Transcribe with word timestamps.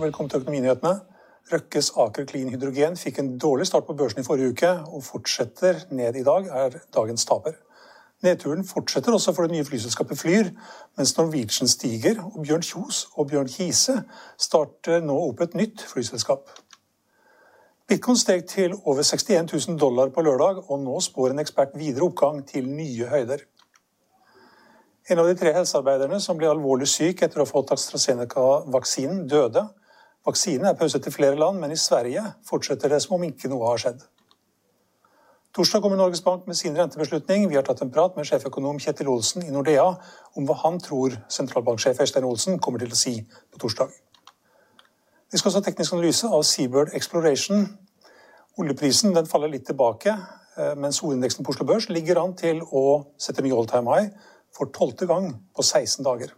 og 0.00 0.06
velkommen 0.06 0.30
til 0.32 0.40
Økonominyhetene. 0.40 0.94
Røkkes 1.52 1.90
Aker 2.00 2.24
Clean 2.24 2.48
Hydrogen 2.48 2.94
fikk 2.96 3.18
en 3.20 3.34
dårlig 3.42 3.66
start 3.68 3.84
på 3.84 3.96
børsen 3.98 4.22
i 4.22 4.24
forrige 4.24 4.54
uke 4.54 4.68
og 4.88 5.02
fortsetter 5.04 5.82
ned 5.92 6.16
i 6.16 6.22
dag, 6.24 6.46
er 6.48 6.76
dagens 6.96 7.26
taper. 7.28 7.58
Nedturen 8.24 8.64
fortsetter 8.64 9.12
også 9.12 9.34
for 9.36 9.44
det 9.44 9.58
nye 9.58 9.66
flyselskapet 9.68 10.18
Flyr, 10.18 10.48
mens 10.96 11.12
Norwegian 11.18 11.68
stiger 11.68 12.22
og 12.22 12.38
Bjørn 12.46 12.64
Kjos 12.64 13.02
og 13.12 13.28
Bjørn 13.28 13.50
Kise 13.52 13.98
starter 14.40 15.04
nå 15.04 15.16
opp 15.26 15.42
et 15.44 15.56
nytt 15.58 15.84
flyselskap. 15.90 16.48
Bitcoin 17.88 18.16
steg 18.16 18.46
til 18.48 18.78
over 18.84 19.02
61 19.04 19.52
000 19.52 19.80
dollar 19.80 20.14
på 20.14 20.24
lørdag, 20.24 20.62
og 20.70 20.80
nå 20.80 20.96
spår 21.04 21.34
en 21.34 21.42
ekspert 21.44 21.76
videre 21.76 22.06
oppgang 22.08 22.40
til 22.48 22.70
nye 22.70 23.10
høyder. 23.10 23.44
En 25.10 25.20
av 25.20 25.28
de 25.28 25.36
tre 25.36 25.52
helsearbeiderne 25.52 26.22
som 26.22 26.40
ble 26.40 26.48
alvorlig 26.48 26.88
syk 26.88 27.20
etter 27.26 27.42
å 27.42 27.44
ha 27.44 27.52
fått 27.52 27.74
AstraZeneca-vaksinen, 27.74 29.26
døde. 29.28 29.66
Vaksinen 30.26 30.66
er 30.68 30.76
pauset 30.76 31.06
i 31.06 31.12
flere 31.14 31.38
land, 31.38 31.60
men 31.60 31.72
i 31.72 31.78
Sverige 31.80 32.22
fortsetter 32.46 32.92
det 32.92 33.00
som 33.02 33.16
om 33.16 33.22
ikke 33.24 33.48
noe 33.48 33.68
har 33.70 33.80
skjedd. 33.80 34.02
Torsdag 35.56 35.82
kommer 35.82 35.98
Norges 35.98 36.20
Bank 36.22 36.46
med 36.46 36.54
sin 36.54 36.76
rentebeslutning. 36.78 37.48
Vi 37.50 37.56
har 37.58 37.64
tatt 37.66 37.80
en 37.82 37.90
prat 37.90 38.14
med 38.16 38.28
sjeføkonom 38.28 38.78
Kjetil 38.78 39.08
Olsen 39.10 39.42
i 39.42 39.50
Nordea 39.50 39.86
om 40.38 40.46
hva 40.46 40.54
han 40.60 40.76
tror 40.78 41.16
sentralbanksjef 41.32 41.98
Øystein 42.04 42.28
Olsen 42.28 42.60
kommer 42.62 42.78
til 42.78 42.92
å 42.94 42.98
si 43.00 43.16
på 43.24 43.58
torsdag. 43.58 43.90
Vi 45.30 45.38
skal 45.38 45.50
også 45.50 45.62
ha 45.62 45.66
teknisk 45.66 45.96
analyse 45.96 46.30
av 46.30 46.44
Seabird 46.46 46.94
Exploration. 46.94 47.66
Oljeprisen 48.62 49.16
faller 49.26 49.50
litt 49.50 49.66
tilbake, 49.66 50.14
eh, 50.56 50.74
mens 50.76 51.00
hovedindeksen 51.02 51.44
på 51.44 51.54
Oslo 51.54 51.66
Børs 51.66 51.88
ligger 51.88 52.22
an 52.22 52.36
til 52.36 52.62
å 52.62 53.06
sette 53.18 53.42
ny 53.42 53.50
all 53.50 53.66
time 53.66 53.90
high 53.90 54.10
for 54.54 54.70
tolvte 54.70 55.06
gang 55.06 55.32
på 55.56 55.62
16 55.62 56.04
dager. 56.04 56.34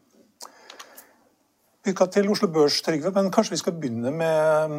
Lykke 1.86 2.06
til 2.14 2.28
Oslo 2.30 2.46
Børs, 2.46 2.82
Trygve, 2.82 3.10
men 3.10 3.30
kanskje 3.34 3.56
vi 3.56 3.58
skal 3.58 3.72
begynne 3.72 4.10
med 4.14 4.74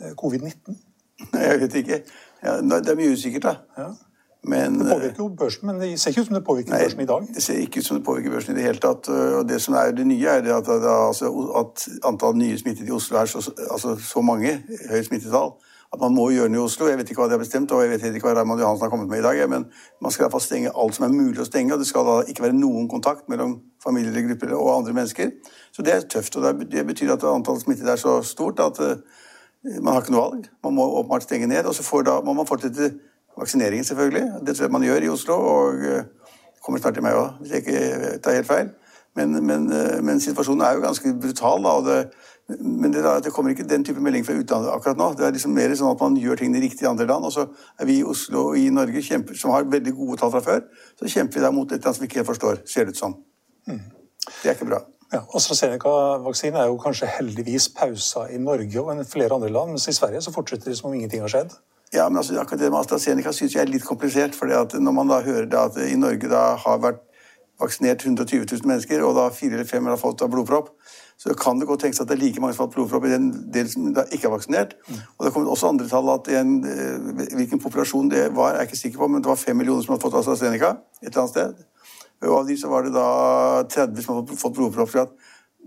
eh, 0.00 0.14
covid-19? 0.16 0.78
Jeg 1.32 1.60
vet 1.60 1.74
ikke. 1.74 1.98
Ja, 2.42 2.56
det 2.60 2.88
er 2.88 2.96
mye 2.96 3.12
usikkert, 3.12 3.42
da. 3.42 3.54
Ja. 3.78 3.90
Men, 4.44 4.78
det 4.78 4.88
påvirker 4.88 5.20
jo 5.22 5.28
børsen, 5.38 5.66
men 5.66 5.80
det 5.80 6.00
ser 6.00 6.10
ikke 6.10 6.20
ut 6.20 6.26
som 6.26 6.34
det 6.34 6.44
påvirker 6.44 6.72
nei, 6.72 6.80
børsen 6.82 7.00
i 7.00 7.06
dag? 7.06 7.26
Det 7.34 7.42
ser 7.42 7.60
ikke 7.62 7.78
ut 7.78 7.86
som 7.86 7.98
det 7.98 8.04
påvirker 8.06 8.30
børsen 8.30 8.54
i 8.54 8.58
det 8.58 8.64
hele 8.64 8.80
tatt. 8.82 9.10
Og 9.12 9.44
det 9.48 9.60
som 9.62 9.76
er 9.78 9.92
det 9.94 10.06
nye, 10.06 10.26
er 10.26 10.40
det 10.42 10.54
at, 10.56 10.70
altså, 10.72 11.30
at 11.60 11.84
antall 12.08 12.34
nye 12.40 12.58
smittede 12.58 12.88
i 12.88 12.96
Oslo 12.96 13.20
er 13.20 13.30
så, 13.30 13.44
altså, 13.70 13.94
så 14.00 14.24
mange, 14.24 14.56
høyt 14.90 15.06
smittetall, 15.06 15.52
at 15.92 16.00
man 16.00 16.14
må 16.16 16.30
gjøre 16.32 16.48
noe 16.48 16.62
i 16.62 16.64
Oslo. 16.64 16.86
Jeg 16.88 16.96
vet 16.96 17.10
ikke 17.12 17.20
hva 17.20 17.28
de 17.28 17.36
har 17.36 17.42
bestemt, 17.42 17.72
og 17.74 17.82
jeg 17.84 17.90
vet 17.92 18.04
ikke 18.08 18.30
hva 18.30 18.38
Raymond 18.38 18.62
Johansen 18.62 18.86
har 18.86 18.92
kommet 18.92 19.10
med 19.12 19.20
i 19.20 19.24
dag. 19.26 19.40
Men 19.52 19.66
man 20.00 20.12
skal 20.12 20.22
i 20.22 20.24
hvert 20.24 20.36
fall 20.38 20.44
stenge 20.44 20.72
alt 20.72 20.96
som 20.96 21.04
er 21.04 21.12
mulig 21.12 21.42
å 21.42 21.48
stenge, 21.48 21.74
og 21.74 21.82
det 21.82 21.88
skal 21.90 22.06
da 22.08 22.14
ikke 22.32 22.46
være 22.46 22.56
noen 22.56 22.88
kontakt 22.88 23.28
mellom 23.28 23.58
familier, 23.82 24.24
grupper 24.24 24.54
og 24.56 24.70
andre 24.78 24.96
mennesker. 24.96 25.34
Så 25.72 25.84
det 25.84 25.92
er 25.92 26.08
tøft. 26.08 26.38
og 26.40 26.64
Det 26.72 26.86
betyr 26.88 27.12
at 27.12 27.28
antallet 27.28 27.66
smittede 27.66 27.92
er 27.92 28.00
så 28.00 28.16
stort 28.24 28.62
at 28.64 28.80
uh, 28.80 28.96
man 29.82 29.92
har 29.92 30.00
ikke 30.00 30.16
noe 30.16 30.24
valg. 30.30 30.48
Man 30.64 30.78
må 30.80 30.88
åpenbart 30.88 31.28
stenge 31.28 31.50
ned. 31.50 31.68
Og 31.68 31.76
så 31.76 32.02
da, 32.08 32.20
må 32.24 32.32
man 32.40 32.48
fortsette 32.48 32.94
vaksineringen, 33.36 33.84
selvfølgelig. 33.84 34.46
Det 34.46 34.56
tror 34.56 34.70
jeg 34.70 34.72
man 34.72 34.88
gjør 34.88 35.04
i 35.04 35.12
Oslo, 35.12 35.36
og 35.36 35.82
det 35.82 36.02
kommer 36.64 36.80
snart 36.80 36.96
til 36.96 37.04
meg 37.04 37.20
òg, 37.20 37.36
hvis 37.42 37.52
jeg 37.52 37.66
ikke 37.66 38.18
tar 38.24 38.40
helt 38.40 38.48
feil. 38.48 38.72
Men, 39.16 39.36
men, 39.44 39.68
uh, 39.68 40.00
men, 40.00 40.24
situasjonen 40.24 40.64
er 40.64 40.78
jo 40.78 40.86
ganske 40.88 41.18
brutal. 41.20 41.60
da, 41.60 41.76
og 41.76 41.84
det 41.84 42.00
men 42.48 42.92
det, 42.92 43.02
det, 43.24 43.30
kommer 43.32 43.50
ikke 43.54 43.66
den 43.68 43.84
type 43.86 44.02
melding 44.02 44.24
fra 44.26 44.34
utlandet 44.34 44.72
akkurat 44.72 44.98
nå. 44.98 45.08
Det 45.16 45.26
er 45.26 45.34
liksom 45.36 45.54
mer 45.56 45.72
sånn 45.78 45.94
at 45.94 46.00
man 46.02 46.16
gjør 46.18 46.40
tingene 46.40 46.62
riktig 46.64 46.84
i 46.84 46.88
andre 46.90 47.06
land. 47.08 47.24
Og 47.28 47.32
så 47.34 47.46
er 47.80 47.88
vi 47.88 48.00
i 48.00 48.06
Oslo 48.06 48.48
og 48.50 48.58
i 48.58 48.66
Norge, 48.74 49.02
kjemper, 49.04 49.38
som 49.38 49.54
har 49.54 49.68
veldig 49.70 49.94
gode 49.96 50.18
tall 50.20 50.32
fra 50.34 50.42
før, 50.44 50.64
så 50.98 51.10
kjemper 51.14 51.38
vi 51.38 51.44
der 51.46 51.54
mot 51.54 51.70
et 51.70 51.78
eller 51.78 51.92
annet 51.92 52.00
som 52.00 52.04
vi 52.04 52.10
ikke 52.10 52.26
forstår, 52.28 52.64
ser 52.68 52.88
det 52.88 52.96
ut 52.96 53.02
som. 53.04 53.14
Mm. 53.70 53.84
Det 54.26 54.50
er 54.50 54.56
ikke 54.56 54.68
bra. 54.72 54.82
Ja, 55.12 55.20
AstraZeneca-vaksinen 55.36 56.56
er 56.56 56.70
jo 56.70 56.78
kanskje 56.80 57.10
heldigvis 57.18 57.68
pausa 57.76 58.26
i 58.32 58.40
Norge 58.40 58.80
og 58.80 58.96
i 58.96 59.04
flere 59.04 59.36
andre 59.36 59.52
land, 59.52 59.74
mens 59.74 59.88
i 59.88 59.94
Sverige 59.96 60.22
så 60.24 60.32
fortsetter 60.32 60.72
det 60.72 60.78
som 60.78 60.88
om 60.90 60.96
ingenting 60.96 61.20
har 61.24 61.32
skjedd. 61.32 61.54
Ja, 61.92 62.08
men 62.08 62.22
altså, 62.22 62.38
akkurat 62.40 62.62
det 62.62 62.70
med 62.72 62.80
AstraZeneca 62.80 63.34
syns 63.36 63.54
jeg 63.54 63.66
er 63.66 63.70
litt 63.70 63.84
komplisert. 63.84 64.34
for 64.34 64.48
Når 64.48 64.92
man 64.92 65.08
da 65.08 65.20
hører 65.20 65.48
at 65.60 65.76
i 65.76 65.96
Norge 65.96 66.28
da 66.28 66.56
har 66.56 66.78
vært 66.80 67.02
vaksinert 67.60 68.04
120 68.04 68.46
000 68.50 68.66
mennesker, 68.66 69.02
og 69.04 69.14
da 69.16 69.28
fire 69.30 69.54
eller 69.58 69.68
fem 69.68 69.86
har 69.86 70.00
fått 70.00 70.22
av 70.22 70.30
blodpropp, 70.32 70.72
så 71.22 71.34
kan 71.38 71.60
det 71.60 71.68
godt 71.68 71.84
tenkes 71.84 72.00
at 72.02 72.08
det 72.10 72.16
er 72.16 72.22
like 72.24 72.40
mange 72.40 72.54
som 72.54 72.64
har 72.64 72.66
fått 72.66 72.74
blodpropp 72.74 73.04
i 73.06 73.12
den 73.12 73.26
del 73.54 73.68
som 73.70 73.84
ikke 73.92 74.26
er 74.26 74.32
vaksinert. 74.32 74.72
Mm. 74.88 74.96
Og 75.18 75.26
det 75.26 75.32
kommer 75.32 75.50
også 75.52 75.68
andre 75.68 75.86
tall 75.88 76.08
at 76.10 76.30
en, 76.40 76.56
eh, 76.66 77.36
hvilken 77.36 77.62
populasjon 77.62 78.10
det 78.10 78.24
var, 78.34 78.48
er 78.56 78.64
jeg 78.64 78.72
ikke 78.72 78.80
sikker 78.80 78.98
på, 78.98 79.08
men 79.08 79.22
det 79.22 79.30
var 79.30 79.38
fem 79.38 79.56
millioner 79.56 79.84
som 79.84 79.94
hadde 79.94 80.02
fått 80.02 80.18
AstraZeneca 80.18 80.72
et 81.02 81.06
eller 81.06 81.20
annet 81.22 81.30
sted. 81.30 81.62
Og 82.26 82.34
av 82.40 82.50
de 82.50 82.56
så 82.58 82.72
var 82.72 82.82
det 82.82 82.92
da 82.96 83.06
30 83.70 84.02
som 84.02 84.18
hadde 84.18 84.40
fått 84.42 84.58
blodpropp. 84.58 85.14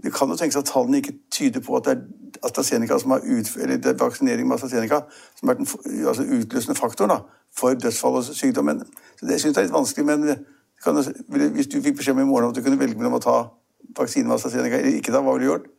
Det 0.04 0.14
kan 0.14 0.30
jo 0.30 0.36
tenkes 0.36 0.60
at 0.60 0.68
tallene 0.74 1.00
ikke 1.00 1.16
tyder 1.32 1.64
på 1.64 1.80
at 1.80 1.88
det 1.88 1.96
er 1.96 2.46
AstraZeneca 2.50 3.00
som 3.00 3.16
har 3.16 3.24
eller 3.24 3.78
det 3.78 3.94
er 3.94 4.00
vaksinering 4.06 4.48
med 4.48 4.60
AstraZeneca 4.60 5.06
som 5.40 5.48
har 5.48 5.56
vært 5.56 5.68
den 5.88 6.08
altså 6.08 6.24
utløsende 6.24 6.76
faktoren 6.76 7.16
da, 7.16 7.22
for 7.56 7.80
dødsfall 7.80 8.20
og 8.20 8.28
sykdommen. 8.28 8.84
Så 9.20 9.26
det 9.26 9.40
syns 9.40 9.56
jeg 9.56 9.64
er 9.64 9.70
litt 9.70 9.80
vanskelig, 9.80 10.06
men 10.06 10.36
kan, 10.84 11.00
hvis 11.56 11.72
du 11.72 11.80
fikk 11.80 12.02
beskjed 12.02 12.20
om 12.20 12.26
i 12.28 12.34
morgen 12.34 12.52
at 12.52 12.58
du 12.58 12.66
kunne 12.66 12.80
velge 12.80 13.00
mellom 13.00 13.16
å 13.16 13.24
ta 13.24 13.38
vaksine 13.98 14.28
med 14.28 14.36
AstraZeneca 14.38 14.82
eller 14.82 15.00
ikke, 15.00 15.14
da, 15.14 15.22
hva 15.22 15.36
ville 15.36 15.48
du 15.48 15.52
gjort? 15.52 15.72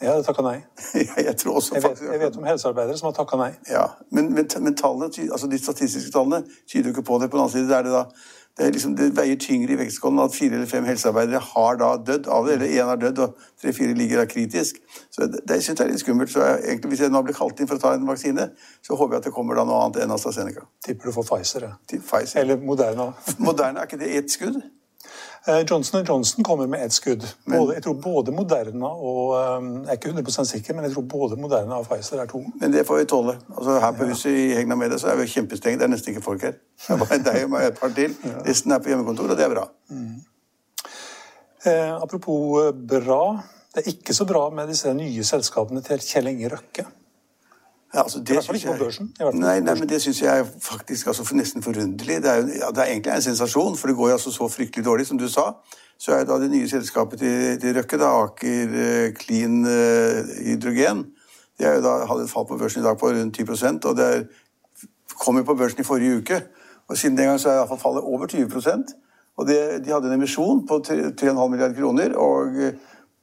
Jeg 0.00 0.10
hadde 0.10 0.26
takka 0.26 0.42
nei. 0.42 0.56
jeg, 1.28 1.34
tror 1.38 1.60
også, 1.60 1.76
jeg, 1.76 1.84
vet, 1.84 2.00
jeg 2.02 2.20
vet 2.20 2.38
om 2.38 2.46
helsearbeidere 2.48 2.98
som 2.98 3.08
har 3.10 3.18
takka 3.18 3.38
nei. 3.40 3.52
Ja, 3.70 3.84
Men, 4.10 4.32
men, 4.34 4.48
men 4.60 4.78
tallene, 4.78 5.10
altså 5.30 5.50
de 5.50 5.60
statistiske 5.60 6.12
tallene 6.12 6.42
tyder 6.66 6.90
jo 6.90 6.96
ikke 6.96 7.06
på 7.10 7.20
det. 7.22 7.30
På 7.30 7.38
den 7.38 7.46
annen 7.46 7.54
side 7.54 7.70
det 7.70 7.78
er 7.78 7.86
det 7.86 7.94
da 7.94 8.08
det, 8.58 8.70
liksom, 8.70 8.92
det, 8.96 9.08
veier 9.16 9.38
tyngre 9.40 9.74
i 9.74 9.78
vektskålen 9.78 10.20
at 10.22 10.34
fire 10.34 10.54
eller 10.54 10.68
fem 10.70 10.84
helsearbeidere 10.86 11.40
har 11.42 11.78
da 11.80 11.88
dødd 12.06 12.28
av 12.30 12.46
det, 12.46 12.54
eller 12.54 12.70
én 12.70 12.86
har 12.86 13.00
dødd, 13.02 13.22
og 13.24 13.48
tre-fire 13.60 13.96
ligger 13.98 14.22
da 14.22 14.26
kritisk. 14.30 14.78
Så 15.10 15.26
Det, 15.26 15.40
det 15.48 15.58
syns 15.64 15.80
jeg 15.80 15.88
er 15.88 15.90
litt 15.90 16.04
skummelt. 16.04 16.30
så 16.30 16.44
jeg, 16.44 16.60
egentlig, 16.68 16.92
Hvis 16.92 17.00
jeg 17.02 17.10
nå 17.10 17.22
blir 17.26 17.34
kalt 17.34 17.60
inn 17.60 17.70
for 17.70 17.80
å 17.80 17.82
ta 17.82 17.94
en 17.94 18.06
vaksine, 18.06 18.46
så 18.82 18.94
håper 18.94 19.16
jeg 19.16 19.24
at 19.24 19.26
det 19.26 19.34
kommer 19.34 19.58
da 19.58 19.64
noe 19.66 19.80
annet 19.82 20.04
enn 20.04 20.14
AstraZeneca. 20.14 20.68
Tipper 20.86 21.10
du 21.10 21.16
får 21.16 21.26
Pfizer, 21.32 21.66
ja. 21.66 21.72
Pfizer. 21.90 22.40
Eller 22.44 22.62
Moderna. 22.62 23.10
Moderna, 23.38 23.82
Er 23.82 23.90
ikke 23.90 23.98
det 24.04 24.14
ett 24.14 24.30
skudd? 24.30 24.62
Eh, 25.46 25.60
Johnson 25.66 26.04
Johnson 26.04 26.44
kommer 26.44 26.66
med 26.66 26.86
ett 26.86 26.92
skudd. 26.92 27.26
Både, 27.44 27.74
jeg 27.74 27.82
tror 27.82 27.94
både 27.94 28.32
Moderna 28.32 28.88
og 28.88 29.34
eh, 29.36 29.66
Jeg 29.84 29.90
er 29.92 29.98
ikke 29.98 30.12
100% 30.12 30.48
sikker, 30.48 30.74
men 30.74 30.86
jeg 30.86 30.94
tror 30.94 31.02
både 31.02 31.36
Moderna 31.36 31.80
og 31.82 31.88
Pfizer 31.88 32.22
er 32.22 32.30
to. 32.30 32.40
Men 32.60 32.72
det 32.72 32.86
får 32.88 33.02
vi 33.02 33.08
tåle. 33.12 33.34
Altså, 33.52 33.78
her 33.80 33.92
på 33.98 34.08
huset 34.08 34.30
i 34.32 34.46
Hegna 34.56 34.78
Media 34.80 34.98
så 34.98 35.12
er 35.12 35.20
vi 35.20 35.28
kjempestengt. 35.28 35.82
Det 35.82 35.84
er 35.84 35.92
nesten 35.92 36.14
ikke 36.14 36.24
folk 36.24 36.46
her. 36.48 36.56
Det 36.86 36.96
er 36.96 37.02
bare 37.02 37.20
deg 37.26 37.44
og 37.50 37.58
et 37.60 37.80
par 37.80 37.92
til. 37.96 38.16
Resten 38.48 38.72
er 38.72 38.80
på 38.80 38.92
hjemmekontor, 38.92 39.34
og 39.34 39.36
det 39.36 39.44
er 39.44 39.52
bra. 39.52 39.66
Mm. 39.92 40.16
Eh, 41.64 41.92
apropos 41.92 42.64
eh, 42.64 42.72
bra. 42.96 43.22
Det 43.74 43.82
er 43.82 43.92
ikke 43.92 44.16
så 44.16 44.24
bra 44.24 44.46
med 44.54 44.72
disse 44.72 44.92
nye 44.96 45.24
selskapene 45.28 45.84
til 45.84 46.00
Kjell 46.00 46.32
Inge 46.32 46.54
Røkke. 46.56 46.88
Ja, 47.94 48.02
altså 48.02 48.18
det 48.18 48.30
I 48.30 48.38
hvert 48.38 48.46
fall 48.46 48.56
ikke 48.58 48.72
på 48.72 48.84
børsen. 48.84 49.10
Nei, 49.38 49.60
nei, 49.62 49.74
men 49.78 49.88
det 49.88 50.00
syns 50.02 50.22
jeg 50.22 50.40
er 50.40 50.46
faktisk 50.60 51.06
altså, 51.12 51.24
for 51.24 51.38
nesten 51.38 51.62
forunderlig. 51.62 52.22
Det 52.22 52.30
er, 52.30 52.40
jo, 52.42 52.48
ja, 52.58 52.70
det 52.74 52.82
er 52.82 52.92
egentlig 52.92 53.14
en 53.14 53.26
sensasjon, 53.28 53.76
for 53.78 53.90
det 53.90 53.96
går 53.96 54.08
jo 54.08 54.16
altså 54.18 54.32
så 54.34 54.48
fryktelig 54.50 54.84
dårlig, 54.84 55.06
som 55.06 55.18
du 55.18 55.28
sa. 55.30 55.52
Så 55.98 56.16
er 56.16 56.24
da 56.26 56.40
det 56.42 56.50
nye 56.50 56.68
selskapet 56.68 57.22
til, 57.22 57.60
til 57.62 57.76
Røkke, 57.78 58.00
da, 58.02 58.10
Aker 58.24 58.74
uh, 58.74 59.12
Clean 59.20 59.60
uh, 59.62 60.32
Hydrogen, 60.42 61.04
de 61.58 61.68
har 61.68 61.78
jo 61.78 61.84
da 61.84 62.00
hatt 62.10 62.24
et 62.24 62.32
fall 62.32 62.48
på 62.48 62.58
børsen 62.58 62.82
i 62.82 62.84
dag 62.84 62.98
på 62.98 63.12
rundt 63.14 63.38
10% 63.38 63.86
og 63.86 63.94
det 63.96 64.06
er 64.10 64.24
kom 65.20 65.38
jo 65.38 65.46
på 65.46 65.54
børsen 65.54 65.80
i 65.80 65.86
forrige 65.86 66.18
uke. 66.18 66.40
Og 66.88 66.98
siden 66.98 67.16
den 67.18 67.28
gang 67.30 67.40
så 67.40 67.50
er 67.50 67.60
iallfall 67.60 67.80
fallet 67.80 68.02
over 68.04 68.26
20% 68.26 68.94
Og 69.36 69.46
det, 69.48 69.58
de 69.84 69.90
hadde 69.90 70.06
en 70.06 70.14
emisjon 70.14 70.66
på 70.66 70.78
3,5 70.86 71.48
milliarder 71.48 71.74
kroner. 71.74 72.14
og 72.14 72.74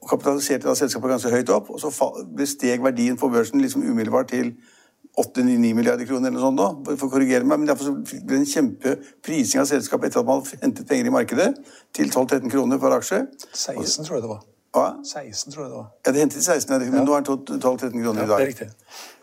og 0.01 0.09
kapitaliserte 0.09 0.67
da 0.67 0.75
selskapet 0.77 1.13
ganske 1.13 1.31
høyt 1.31 1.49
opp. 1.53 1.69
Og 1.69 1.81
så 1.81 1.91
ble 2.35 2.47
steg 2.49 2.83
verdien 2.83 3.17
på 3.19 3.29
børsen 3.31 3.61
liksom 3.61 3.85
umiddelbart 3.85 4.31
til 4.33 4.55
8-9 5.19 5.73
milliarder 5.75 6.07
kroner 6.07 6.31
eller 6.31 6.39
noe 6.39 6.45
sånt 6.45 6.61
da, 6.61 6.95
for 6.95 7.09
å 7.09 7.11
korrigere 7.11 7.45
meg. 7.45 7.59
Men 7.61 7.69
derfor 7.69 7.99
ble 7.99 8.21
det 8.31 8.39
en 8.39 8.47
kjempeprising 8.47 9.61
av 9.61 9.67
selskapet 9.69 10.09
etter 10.09 10.23
at 10.23 10.29
man 10.29 10.45
hentet 10.63 10.87
penger 10.89 11.11
i 11.11 11.13
markedet, 11.13 11.51
til 11.95 12.09
12-13 12.09 12.47
kroner 12.53 12.81
per 12.81 12.97
aksje. 12.97 13.25
16, 13.51 14.07
tror 14.07 14.17
jeg 14.17 14.25
det 14.25 14.31
var. 14.31 14.43
Hva? 14.71 14.85
16, 15.03 15.51
tror 15.51 15.65
jeg 15.65 15.71
det 15.71 15.79
var. 15.81 15.89
Ja, 16.05 16.11
det 16.11 16.23
hentet 16.23 16.39
i 16.39 16.45
16, 16.45 16.77
men 16.85 17.01
ja. 17.01 17.07
nå 17.07 17.17
er 17.17 17.25
den 17.27 17.59
12-13 17.59 17.97
kroner 17.97 18.23
ja, 18.23 18.27
i 18.27 18.31
dag. 18.31 18.37
Det 18.37 18.45
er 18.45 18.53
riktig. 18.53 18.69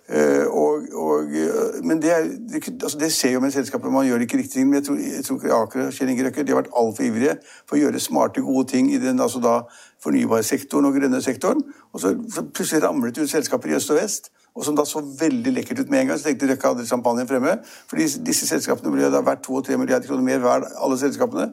Uh, 0.09 0.47
og, 0.57 0.85
og, 0.97 1.35
uh, 1.37 1.81
men 1.85 1.99
det, 2.01 2.13
er, 2.13 2.29
det, 2.49 2.63
altså 2.83 2.97
det, 3.01 3.11
skjer 3.13 3.35
jo 3.35 3.41
med 3.45 3.53
selskapet, 3.53 3.93
man 3.93 4.07
gjør 4.09 4.21
det 4.21 4.29
ikke 4.29 4.39
riktig. 4.41 4.65
Men 4.67 4.79
jeg 4.79 4.87
tror, 4.87 5.01
jeg 5.05 5.25
tror 5.27 5.57
Aker 5.63 5.83
og 5.87 5.97
Kjell 5.97 6.13
Inge 6.13 6.25
Røkke 6.29 6.45
de 6.45 6.55
har 6.55 6.63
vært 6.63 6.71
altfor 6.81 7.09
ivrige 7.09 7.35
for 7.59 7.77
å 7.77 7.83
gjøre 7.83 8.01
smarte, 8.01 8.45
gode 8.45 8.71
ting 8.73 8.89
i 8.93 9.01
den 9.03 9.21
altså 9.21 9.43
da 9.45 9.59
fornybarsektoren 10.03 10.89
og 10.89 10.99
grønne 10.99 11.23
sektoren. 11.23 11.63
Og 11.93 12.03
så, 12.03 12.15
så 12.33 12.45
plutselig 12.47 12.83
ramlet 12.85 13.17
det 13.17 13.27
ut 13.27 13.33
selskaper 13.33 13.73
i 13.73 13.79
øst 13.79 13.95
og 13.95 14.01
vest 14.01 14.31
og 14.59 14.65
som 14.67 14.75
da 14.75 14.85
så 14.89 15.01
veldig 15.21 15.53
lekkert 15.55 15.85
ut 15.85 15.91
med 15.91 16.01
en 16.01 16.09
gang. 16.11 16.19
Så 16.19 16.29
tenkte 16.29 16.49
Røkke 16.51 16.73
hadde 16.73 16.87
champagnen 16.89 17.29
fremme. 17.31 17.59
For 17.91 18.01
disse 18.01 18.49
selskapene 18.49 18.91
ble 18.91 19.11
da 19.13 19.23
verdt 19.23 19.47
2-3 19.47 19.79
milliarder 19.79 20.11
kroner 20.11 20.27
mer 20.27 20.43
hver, 20.43 20.67
alle 20.83 20.99
selskapene. 20.99 21.53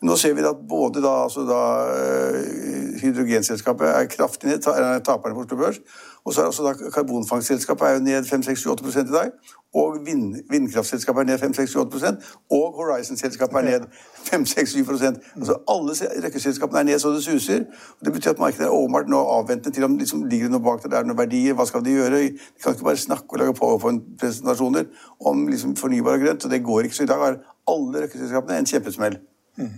Men 0.00 0.10
nå 0.10 0.16
ser 0.20 0.32
vi 0.36 0.44
at 0.44 0.62
både 0.68 1.02
da, 1.04 1.12
altså 1.26 1.44
da 1.48 1.60
uh, 1.88 2.96
hydrogenselskapet 3.02 3.90
er 3.92 4.08
kraftig 4.12 4.50
ned, 4.50 4.68
er 4.72 5.04
taperne 5.04 5.36
på 5.36 5.44
Oslo 5.44 5.60
Børs, 5.60 5.80
og 6.26 6.34
så 6.34 6.42
er 6.42 6.46
også 6.46 6.62
da 6.66 6.90
karbonfangstselskapet 6.90 7.86
er 7.86 7.92
jo 7.94 8.00
ned 8.00 8.24
5-6-8 8.24 9.00
i 9.00 9.12
dag. 9.12 9.30
Og 9.74 9.98
vind, 10.04 10.34
vindkraftselskapet 10.50 11.20
er 11.20 11.24
ned 11.24 11.38
5-6-8 11.38 12.14
og 12.50 12.72
Horizon-selskapet 12.78 13.56
er 13.56 13.62
ned 13.62 13.80
5-6-7 14.30 15.04
Altså 15.36 15.54
Alle 15.68 15.92
røkkeselskapene 16.24 16.80
er 16.80 16.82
ned 16.82 16.98
så 16.98 17.12
det 17.14 17.22
suser. 17.24 17.60
og 18.00 18.04
Det 18.04 18.12
betyr 18.12 18.30
at 18.30 18.38
markedet 18.38 18.66
er 18.66 18.74
åpenbart 18.74 19.08
nå 19.08 19.22
avventende 19.36 19.74
til 19.74 19.84
om 19.84 19.96
liksom 19.98 20.24
ligger 20.24 20.48
noe 20.48 20.60
bak 20.60 20.82
det, 20.82 20.90
det 20.90 20.98
er 20.98 21.06
noen 21.06 21.18
verdier, 21.18 21.54
hva 21.54 21.66
skal 21.66 21.84
de 21.84 21.94
gjøre? 21.94 22.22
De 22.22 22.62
kan 22.62 22.74
ikke 22.74 22.90
bare 22.90 22.96
snakke 22.96 23.30
og 23.30 23.38
lage 23.38 23.54
powerpoint-presentasjoner 23.54 24.84
om 25.20 25.48
liksom 25.48 25.76
fornybar 25.76 26.18
og 26.18 26.26
grønt. 26.26 26.44
og 26.44 26.50
Det 26.50 26.64
går 26.64 26.80
ikke. 26.80 26.96
Så 26.96 27.02
i 27.02 27.12
dag 27.12 27.22
har 27.22 27.38
alle 27.70 28.02
røkkeselskapene 28.02 28.58
en 28.58 28.66
kjempesmell. 28.66 29.18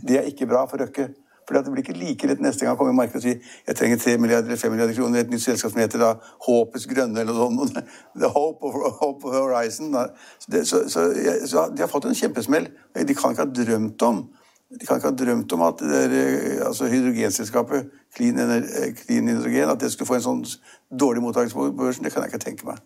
Det 0.08 0.16
er 0.18 0.30
ikke 0.32 0.46
bra 0.46 0.64
for 0.64 0.80
Røkke. 0.80 1.10
For 1.48 1.56
det 1.56 1.72
blir 1.72 1.80
ikke 1.80 1.96
like 1.96 2.28
lett 2.28 2.42
neste 2.44 2.66
gang 2.66 2.76
å 2.76 2.78
komme 2.78 2.92
i 2.92 2.98
markedet 2.98 3.22
og 3.22 3.24
si 3.24 3.32
jeg 3.64 3.76
trenger 3.78 4.02
3 4.02 4.16
milliarder 4.20 4.52
eller 4.52 4.60
5 4.60 4.74
milliarder 4.74 4.96
kroner 4.98 5.22
i 5.22 5.24
et 5.24 5.30
nytt 5.32 5.44
selskap 5.46 5.72
som 5.72 5.80
heter 5.80 6.02
da 6.02 6.10
Håpets 6.44 6.84
Grønne 6.90 7.22
eller 7.22 7.32
noe 7.32 7.68
sånt. 7.68 7.78
The 8.20 8.28
Hope 8.34 8.68
of, 8.68 8.76
Hope 9.00 9.30
of 9.30 9.38
Horizon. 9.38 9.96
Så, 9.96 10.50
det, 10.52 10.66
så, 10.68 10.82
så, 10.92 11.06
så, 11.48 11.64
de 11.72 11.86
har 11.86 11.88
fått 11.88 12.10
en 12.10 12.18
kjempesmell. 12.18 12.68
De 12.92 13.16
kan 13.16 13.32
ikke 13.32 13.46
ha 13.46 13.54
drømt 13.62 14.04
om 14.10 14.26
de 14.68 14.84
kan 14.84 14.98
ikke 15.00 15.08
ha 15.08 15.16
drømt 15.16 15.52
om 15.56 15.62
at 15.64 15.78
det 15.80 16.00
der, 16.12 16.66
altså 16.66 16.90
hydrogenselskapet 16.92 17.86
Clean, 18.12 18.36
Clean 19.00 19.28
Hydrogen 19.28 19.70
at 19.72 19.80
det 19.80 19.88
skulle 19.94 20.10
få 20.10 20.18
en 20.18 20.26
sånn 20.26 20.42
dårlig 20.92 21.24
mottakelse 21.24 21.56
på 21.56 21.70
børsen. 21.78 22.04
Det 22.04 22.12
kan 22.12 22.26
jeg 22.26 22.34
ikke 22.34 22.44
tenke 22.44 22.68
meg. 22.68 22.82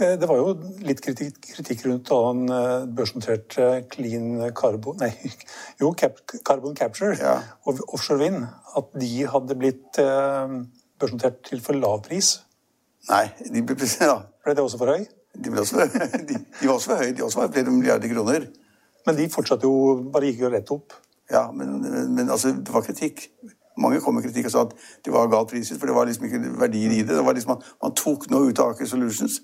Eh, 0.00 0.16
det 0.20 0.28
var 0.28 0.38
jo 0.40 0.52
litt 0.86 1.02
kritikk, 1.04 1.38
kritikk 1.56 1.84
rundt 1.86 2.08
da 2.08 2.18
han 2.24 2.44
eh, 2.54 2.86
børsnoterte 2.96 3.66
eh, 3.66 3.80
Clean 3.92 4.38
Carbon 4.56 4.96
Nei, 5.02 5.10
jo, 5.82 5.92
Carbon 5.92 6.76
Capture 6.78 7.16
ja. 7.20 7.36
og 7.68 7.82
offshore 7.88 8.22
vind. 8.22 8.46
At 8.78 8.92
de 9.02 9.10
hadde 9.28 9.56
blitt 9.58 9.98
børsnotert 9.98 11.42
til 11.48 11.60
for 11.64 11.76
lav 11.76 12.04
pris. 12.06 12.38
Nei, 13.10 13.26
de 13.50 13.64
ble, 13.66 13.76
ja. 14.12 14.20
ble 14.44 14.56
det 14.56 14.64
også 14.64 14.80
for 14.80 14.94
høy? 14.94 15.04
De, 15.34 15.50
ble 15.50 15.64
også, 15.64 15.86
de, 16.28 16.38
de 16.38 16.68
var 16.68 16.76
også 16.76 16.92
for 16.92 17.02
høye. 17.04 17.14
De 17.16 17.26
også 17.26 17.42
var 17.42 17.52
flere 17.52 17.74
milliarder 17.74 18.14
kroner. 18.14 18.48
Men 19.08 19.16
de 19.16 19.30
fortsatte 19.32 19.68
jo 19.68 19.96
bare 20.12 20.30
gikk 20.30 20.44
jo 20.46 20.52
rett 20.54 20.74
opp. 20.76 20.96
Ja, 21.30 21.48
men, 21.54 21.80
men 22.14 22.28
altså, 22.28 22.54
det 22.56 22.72
var 22.72 22.86
kritikk. 22.86 23.28
Mange 23.80 24.00
kom 24.04 24.16
med 24.16 24.26
kritikk 24.26 24.48
og 24.48 24.54
sa 24.54 24.64
at 24.66 24.74
det 25.06 25.12
var 25.14 25.28
galt 25.32 25.52
priset, 25.52 25.78
for 25.80 25.88
det 25.88 25.94
var 25.96 26.08
liksom 26.08 26.26
ikke 26.28 26.56
verdier 26.60 26.94
i 26.94 27.04
det. 27.04 27.14
det 27.16 27.24
var 27.24 27.36
liksom, 27.36 27.54
man, 27.54 27.68
man 27.82 27.94
tok 27.96 28.26
noe 28.32 28.50
ut 28.50 28.60
av 28.60 28.74
Aker 28.74 28.88
Solutions 28.90 29.38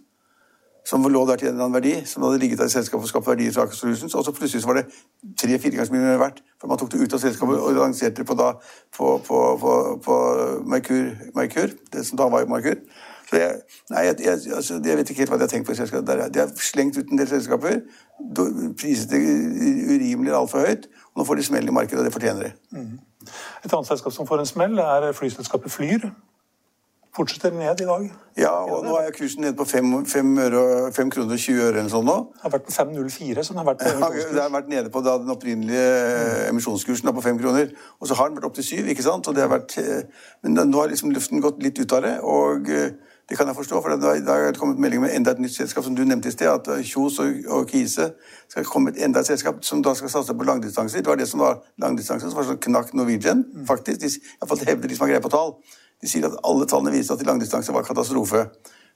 som 0.87 1.03
lå 1.03 1.27
der 1.27 1.37
til 1.37 1.49
en 1.49 1.55
eller 1.55 1.65
annen 1.65 1.75
verdi, 1.75 1.94
som 2.06 2.23
hadde 2.23 2.38
ligget 2.38 2.59
der 2.59 2.69
i 2.71 2.71
selskapet 2.71 3.05
og 3.05 3.09
skapt 3.09 3.27
verdier 3.27 3.53
til 3.53 3.61
Aker 3.61 3.75
Solutions. 3.75 4.15
Og 4.15 4.25
så 4.25 4.33
plutselig 4.33 4.62
så 4.62 4.69
var 4.69 4.75
det 4.79 4.87
tre-fire 5.41 5.71
ganger 5.71 5.85
så 5.85 5.93
mye 5.93 6.19
verdt. 6.19 6.43
For 6.61 6.71
man 6.71 6.79
tok 6.79 6.93
det 6.93 7.00
ut 7.03 7.17
av 7.17 7.23
selskapet 7.23 7.59
og 7.59 7.75
lanserte 7.75 8.23
det 8.23 8.27
på, 8.27 8.37
da, 8.38 8.53
på, 8.97 9.09
på, 9.27 9.33
på, 10.05 10.19
Merkur, 10.71 11.09
Merkur, 11.35 11.75
det 11.93 12.06
som 12.06 12.21
da 12.21 12.29
var 12.31 12.47
Merkur. 12.47 12.79
Så 13.27 13.41
jeg, 13.41 13.56
nei, 13.91 14.05
jeg, 14.06 14.15
jeg, 14.23 14.55
altså, 14.55 14.79
jeg, 14.85 14.97
vet 14.97 15.11
ikke 15.11 15.25
helt 15.25 15.33
hva 15.35 15.41
de 15.41 15.49
har 15.49 15.50
tenkt 15.50 15.67
på 15.67 15.75
i 15.75 15.81
selskapet. 15.81 16.31
De 16.35 16.41
har 16.41 16.53
slengt 16.62 16.99
ut 16.99 17.11
en 17.11 17.19
del 17.19 17.29
selskaper, 17.29 17.81
priset 18.79 19.11
det 19.11 19.19
urimelig 19.91 20.37
altfor 20.38 20.62
høyt, 20.69 20.87
og 21.11 21.19
nå 21.19 21.27
får 21.27 21.41
de 21.41 21.49
smell 21.49 21.67
i 21.67 21.75
markedet, 21.75 21.99
og 21.99 22.06
det 22.06 22.15
fortjener 22.15 22.47
de. 22.47 22.53
Mm. 22.79 22.94
Et 23.67 23.73
annet 23.73 23.91
selskap 23.91 24.15
som 24.15 24.31
får 24.31 24.44
en 24.44 24.53
smell, 24.55 24.79
er 24.79 25.11
flyselskapet 25.19 25.75
Flyr 25.75 26.06
fortsetter 27.16 27.54
ned 27.56 27.80
i 27.80 27.88
dag. 27.88 28.06
Ja, 28.36 28.52
og 28.52 28.84
nå 28.84 28.98
er 29.00 29.14
kursen 29.16 29.44
nede 29.46 29.56
på 29.56 29.64
5, 29.68 29.92
5, 30.10 30.32
øre, 30.44 30.62
5 30.92 31.12
kroner 31.14 31.38
og 31.38 31.40
20 31.40 31.62
øre 31.64 31.80
eller 31.80 31.92
sånn 31.92 32.06
nå. 32.06 32.16
Det 32.34 32.44
har 32.44 32.54
vært 32.56 32.66
på 32.68 32.74
5,04, 32.76 33.44
så 33.46 33.54
den 33.54 33.62
har 33.62 33.68
vært 33.70 33.84
på 33.84 33.92
ja, 34.04 34.10
Det 34.36 34.42
har 34.42 34.52
vært 34.52 34.70
nede 34.72 34.92
på 34.92 35.02
da, 35.06 35.16
den 35.22 35.32
opprinnelige 35.32 35.86
mm. 35.88 36.42
emisjonskursen 36.52 37.08
da, 37.08 37.16
på 37.16 37.24
5 37.24 37.40
kroner. 37.40 37.72
Og 38.00 38.10
så 38.10 38.18
har 38.18 38.30
den 38.30 38.40
vært 38.40 38.50
opp 38.50 38.58
til 38.58 38.68
7, 38.68 38.92
ikke 38.92 39.06
sant? 39.06 39.30
Og 39.30 39.36
det 39.36 39.46
har 39.46 39.52
vært, 39.52 39.78
eh, 39.80 40.28
men 40.44 40.60
nå 40.60 40.82
har 40.82 40.92
liksom 40.92 41.14
luften 41.16 41.44
gått 41.44 41.62
litt 41.64 41.80
ut 41.80 41.96
av 41.96 42.04
det. 42.04 42.16
og 42.36 42.72
eh, 42.72 42.90
det 43.28 43.37
kan 43.38 43.46
jeg 43.46 43.56
forstå, 43.56 43.81
for 43.82 43.88
da 43.99 44.32
har 44.32 44.52
det 44.52 44.58
kommet 44.58 44.78
melding 44.78 45.00
med 45.02 45.14
enda 45.17 45.32
et 45.34 45.40
nytt 45.43 45.55
selskap, 45.55 45.84
som 45.84 45.96
du 45.96 46.05
nevnte 46.05 46.28
i 46.28 46.34
sted, 46.34 46.46
at 46.46 46.69
eh, 46.70 46.84
Kjos 46.87 47.19
og, 47.19 47.40
og 47.49 47.67
Kise 47.67 48.12
skal 48.49 48.64
komme 48.64 48.93
et 48.93 49.02
enda 49.05 49.20
et 49.20 49.26
selskap 49.26 49.64
som 49.67 49.82
da 49.82 49.94
skal 49.99 50.12
satse 50.12 50.34
på 50.34 50.46
langdistanser. 50.46 51.02
Det 51.02 51.11
var 51.11 51.19
det 51.19 51.26
som 51.28 51.43
var 51.43 51.58
langdistanser, 51.82 52.31
som 52.31 52.38
var 52.38 52.46
sånn 52.46 52.62
knakk 52.69 52.94
Norwegian, 52.94 53.43
faktisk. 53.67 54.00
De, 54.05 54.12
Iallfall 54.38 54.62
hevder 54.69 54.88
de 54.88 54.99
som 54.99 55.06
har 55.06 55.17
greie 55.17 55.25
på 55.26 55.34
tall. 55.34 55.56
De 56.02 56.11
sier 56.11 56.28
at 56.28 56.38
alle 56.46 56.69
tallene 56.70 56.94
viser 56.94 57.17
at 57.17 57.26
langdistanse 57.26 57.75
var 57.75 57.87
katastrofe. 57.88 58.46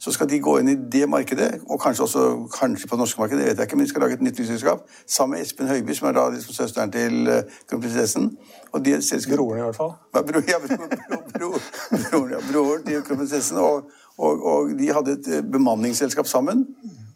Så 0.01 0.15
skal 0.15 0.31
de 0.31 0.39
gå 0.41 0.55
inn 0.61 0.71
i 0.73 0.79
det 0.95 1.09
markedet, 1.13 1.49
og 1.69 1.81
kanskje 1.83 2.07
også 2.07 2.23
kanskje 2.55 2.89
på 2.89 2.97
det 2.97 3.03
norske 3.03 3.21
markedet, 3.21 3.43
det 3.43 3.49
vet 3.51 3.59
jeg 3.59 3.69
ikke, 3.69 3.77
men 3.77 3.85
de 3.85 3.91
skal 3.91 4.03
lage 4.07 4.17
et 4.17 4.23
nytt 4.25 4.39
selskap 4.49 4.87
sammen 5.05 5.37
med 5.37 5.45
Espen 5.45 5.69
Høiby, 5.69 5.97
som 5.99 6.09
er 6.09 6.15
da 6.17 6.23
liksom 6.33 6.57
søsteren 6.57 6.93
til 6.95 7.29
uh, 7.29 7.43
kronprinsessen. 7.69 8.31
Og 8.73 8.85
de 8.85 8.95
selskap... 9.05 9.37
Broren, 9.37 9.59
i 9.59 9.67
hvert 9.67 9.77
fall. 9.77 9.93
Ja, 10.15 10.23
bro, 10.31 10.41
ja, 10.49 10.61
bro, 10.65 10.79
bro, 11.35 11.51
broren, 11.91 12.33
ja, 12.33 12.41
broren 12.49 12.87
til 12.87 13.03
kronprinsessen. 13.05 13.61
Og, 13.61 13.91
og, 14.21 14.47
og, 14.47 14.73
de 14.79 14.93
hadde 14.93 15.17
et 15.17 15.29
eh, 15.37 15.45
bemanningsselskap 15.53 16.29
sammen. 16.29 16.67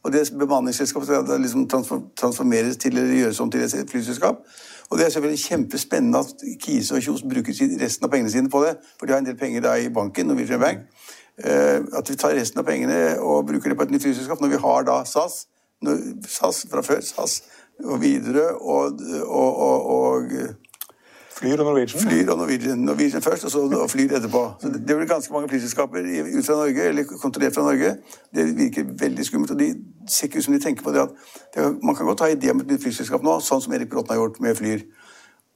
Og 0.05 0.13
det 0.13 0.27
bemanningsselskapet 0.39 1.09
skal 1.09 1.41
liksom 1.41 1.69
transformeres 2.17 2.77
til 2.77 2.99
eller 2.99 3.15
gjøres 3.17 3.41
om 3.41 3.51
til 3.51 3.65
et 3.65 3.91
flyselskap. 3.91 4.43
Og 4.91 4.99
det 4.99 5.07
er 5.07 5.11
selvfølgelig 5.11 5.45
kjempespennende 5.45 6.19
at 6.19 6.45
Kise 6.61 6.95
og 6.95 7.01
Kjos 7.03 7.23
bruker 7.23 7.57
resten 7.81 8.05
av 8.05 8.13
pengene 8.13 8.31
sine 8.31 8.53
på 8.53 8.61
det. 8.65 8.75
For 8.99 9.07
de 9.07 9.15
har 9.15 9.23
en 9.23 9.29
del 9.29 9.39
penger 9.41 9.65
da 9.65 9.79
i 9.81 9.89
banken, 9.89 10.29
Norwegian 10.29 10.61
Bank. 10.61 10.85
Eh, 11.39 11.81
at 11.99 12.11
vi 12.11 12.17
tar 12.21 12.37
resten 12.37 12.61
av 12.61 12.69
pengene 12.69 12.99
og 13.19 13.47
bruker 13.49 13.73
det 13.73 13.79
på 13.79 13.89
et 13.89 13.95
nytt 13.95 14.05
flyselskap 14.05 14.45
når 14.45 14.53
vi 14.53 14.61
har 14.67 14.85
da 14.87 15.01
SAS, 15.09 15.47
SAS 16.31 16.67
fra 16.71 16.83
før, 16.85 17.01
SAS 17.03 17.41
og 17.83 17.99
videre 18.03 18.53
og, 18.55 19.01
og, 19.27 19.57
og, 19.67 19.89
og 19.97 20.37
Flyr 21.35 21.59
og 21.59 21.65
Norwegian? 21.67 22.01
Flyr 22.01 22.31
og 22.31 22.39
Norwegian. 22.39 22.79
Norwegian 22.79 23.23
først, 23.23 23.45
og 23.45 23.51
så 23.51 23.59
og 23.59 23.91
Flyr 23.91 24.17
etterpå. 24.17 24.43
Så 24.61 24.69
det, 24.69 24.89
det 24.89 24.97
blir 24.97 25.07
ganske 25.07 25.33
mange 25.33 25.49
flyselskaper 25.49 25.99
ut 26.39 26.47
fra 26.47 26.55
Norge, 26.55 26.83
eller 26.83 27.05
kontrollert 27.23 27.55
fra 27.55 27.63
Norge. 27.63 27.97
Det 28.35 28.59
virker 28.59 28.85
veldig 28.99 29.25
skummelt. 29.27 29.51
og 29.51 29.59
de 29.59 29.75
ser 30.09 30.27
ikke 30.27 30.39
ut 30.39 30.45
som 30.45 30.55
de 30.55 30.61
tenker 30.61 30.83
på 30.83 30.93
det 30.95 31.01
at 31.01 31.11
det, 31.55 31.79
Man 31.83 31.95
kan 31.95 32.07
godt 32.07 32.21
ha 32.21 32.27
idé 32.27 32.51
om 32.51 32.61
et 32.61 32.67
nytt 32.67 32.83
flyselskap 32.83 33.23
nå, 33.23 33.41
sånn 33.41 33.63
som 33.65 33.73
Erik 33.73 33.91
Bråten 33.91 34.15
har 34.15 34.23
gjort 34.23 34.41
med 34.41 34.57
Flyr. 34.57 34.87